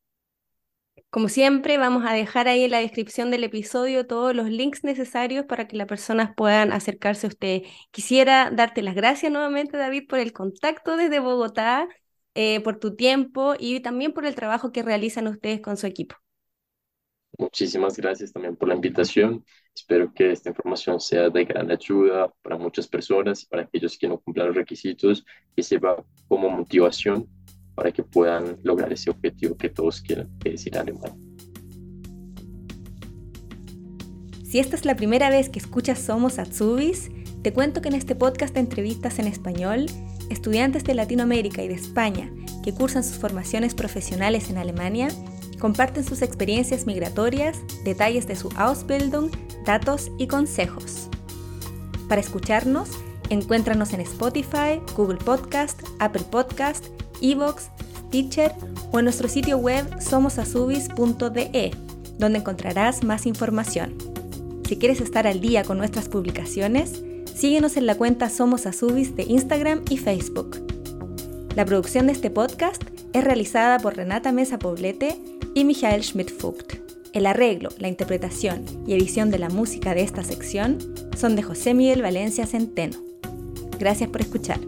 Como 1.10 1.30
siempre, 1.30 1.78
vamos 1.78 2.04
a 2.06 2.14
dejar 2.14 2.48
ahí 2.48 2.64
en 2.64 2.72
la 2.72 2.80
descripción 2.80 3.32
del 3.32 3.44
episodio 3.44 4.08
todos 4.08 4.36
los 4.36 4.50
links 4.50 4.84
necesarios 4.84 5.46
para 5.46 5.68
que 5.68 5.78
las 5.78 5.88
personas 5.88 6.34
puedan 6.36 6.72
acercarse 6.72 7.28
a 7.28 7.30
usted. 7.30 7.62
Quisiera 7.92 8.50
darte 8.52 8.82
las 8.82 8.96
gracias 8.96 9.32
nuevamente, 9.32 9.78
David, 9.78 10.08
por 10.08 10.20
el 10.20 10.34
contacto 10.34 10.98
desde 10.98 11.20
Bogotá, 11.20 11.88
eh, 12.36 12.62
por 12.62 12.80
tu 12.80 12.96
tiempo 12.96 13.54
y 13.60 13.80
también 13.82 14.14
por 14.14 14.26
el 14.26 14.36
trabajo 14.36 14.72
que 14.72 14.84
realizan 14.84 15.28
ustedes 15.28 15.62
con 15.62 15.78
su 15.78 15.88
equipo. 15.88 16.16
Muchísimas 17.38 17.98
gracias 17.98 18.32
también 18.32 18.56
por 18.56 18.68
la 18.70 18.76
invitación. 18.76 19.44
Espero 19.76 20.14
que 20.14 20.32
esta 20.32 20.50
información 20.50 21.00
sea 21.00 21.30
de 21.30 21.46
gran 21.46 21.72
ayuda 21.72 22.32
para 22.44 22.58
muchas 22.58 22.88
personas 22.88 23.44
y 23.44 23.48
para 23.48 23.64
aquellos 23.64 23.98
que 23.98 24.08
no 24.08 24.20
cumplan 24.20 24.48
los 24.48 24.56
requisitos, 24.56 25.26
que 25.56 25.64
sirva 25.64 26.04
como 26.28 26.50
motivación 26.50 27.28
para 27.76 27.92
que 27.92 28.04
puedan 28.04 28.58
lograr 28.64 28.92
ese 28.94 29.10
objetivo 29.10 29.56
que 29.56 29.70
todos 29.70 30.02
quieren, 30.02 30.30
que 30.40 30.54
es 30.54 30.66
ir 30.66 30.78
a 30.78 30.82
Alemania. 30.82 31.16
Si 34.44 34.60
esta 34.60 34.76
es 34.76 34.86
la 34.86 34.96
primera 34.96 35.30
vez 35.30 35.50
que 35.50 35.58
escuchas 35.60 36.00
Somos 36.00 36.38
Atsubis, 36.38 37.10
te 37.42 37.52
cuento 37.54 37.82
que 37.82 37.90
en 37.90 37.96
este 37.96 38.16
podcast 38.16 38.54
de 38.54 38.60
entrevistas 38.60 39.18
en 39.18 39.28
español, 39.28 39.88
estudiantes 40.30 40.84
de 40.84 40.94
Latinoamérica 40.94 41.64
y 41.64 41.68
de 41.68 41.74
España 41.74 42.32
que 42.64 42.74
cursan 42.74 43.04
sus 43.04 43.18
formaciones 43.18 43.76
profesionales 43.76 44.50
en 44.50 44.58
Alemania 44.58 45.10
comparten 45.60 46.04
sus 46.04 46.22
experiencias 46.22 46.86
migratorias, 46.86 47.58
detalles 47.86 48.28
de 48.28 48.36
su 48.36 48.50
Ausbildung, 48.58 49.32
datos 49.66 50.12
y 50.18 50.28
consejos. 50.28 51.10
Para 52.10 52.22
escucharnos, 52.22 52.90
encuéntranos 53.30 53.94
en 53.94 54.02
Spotify, 54.02 54.82
Google 54.96 55.18
Podcast, 55.18 55.82
Apple 56.00 56.26
Podcast 56.30 56.86
Evox, 57.24 57.70
Teacher 58.12 58.54
o 58.92 59.00
en 59.00 59.06
nuestro 59.06 59.28
sitio 59.28 59.58
web 59.58 59.86
somosasubis.de, 60.00 61.72
donde 62.20 62.40
encontrarás 62.40 63.04
más 63.04 63.26
información. 63.26 63.96
Si 64.68 64.78
quieres 64.78 65.02
estar 65.02 65.26
al 65.26 65.42
día 65.42 65.64
con 65.64 65.78
nuestras 65.78 66.10
publicaciones, 66.10 67.02
síguenos 67.34 67.76
en 67.78 67.88
la 67.88 67.96
cuenta 67.96 68.30
Somos 68.30 68.66
Asubis 68.68 69.16
de 69.16 69.24
Instagram 69.24 69.82
y 69.90 69.98
Facebook. 69.98 70.62
La 71.56 71.66
producción 71.66 72.08
de 72.08 72.14
este 72.14 72.30
podcast 72.30 72.84
es 73.14 73.24
realizada 73.24 73.80
por 73.80 73.96
Renata 73.96 74.32
Mesa 74.32 74.60
Poblete 74.60 75.20
y 75.54 75.64
Michael 75.64 76.04
Schmidt-Vogt. 76.04 76.76
El 77.14 77.28
arreglo, 77.28 77.70
la 77.78 77.88
interpretación 77.88 78.66
y 78.88 78.94
edición 78.94 79.30
de 79.30 79.40
la 79.40 79.50
música 79.50 79.94
de 79.94 80.02
esta 80.02 80.24
sección 80.24 80.80
son 81.16 81.36
de 81.36 81.44
José 81.44 81.74
Miguel 81.76 82.02
Valencia 82.02 82.48
Centeno. 82.48 82.98
Gracias 83.80 84.10
por 84.10 84.22
escuchar. 84.22 84.60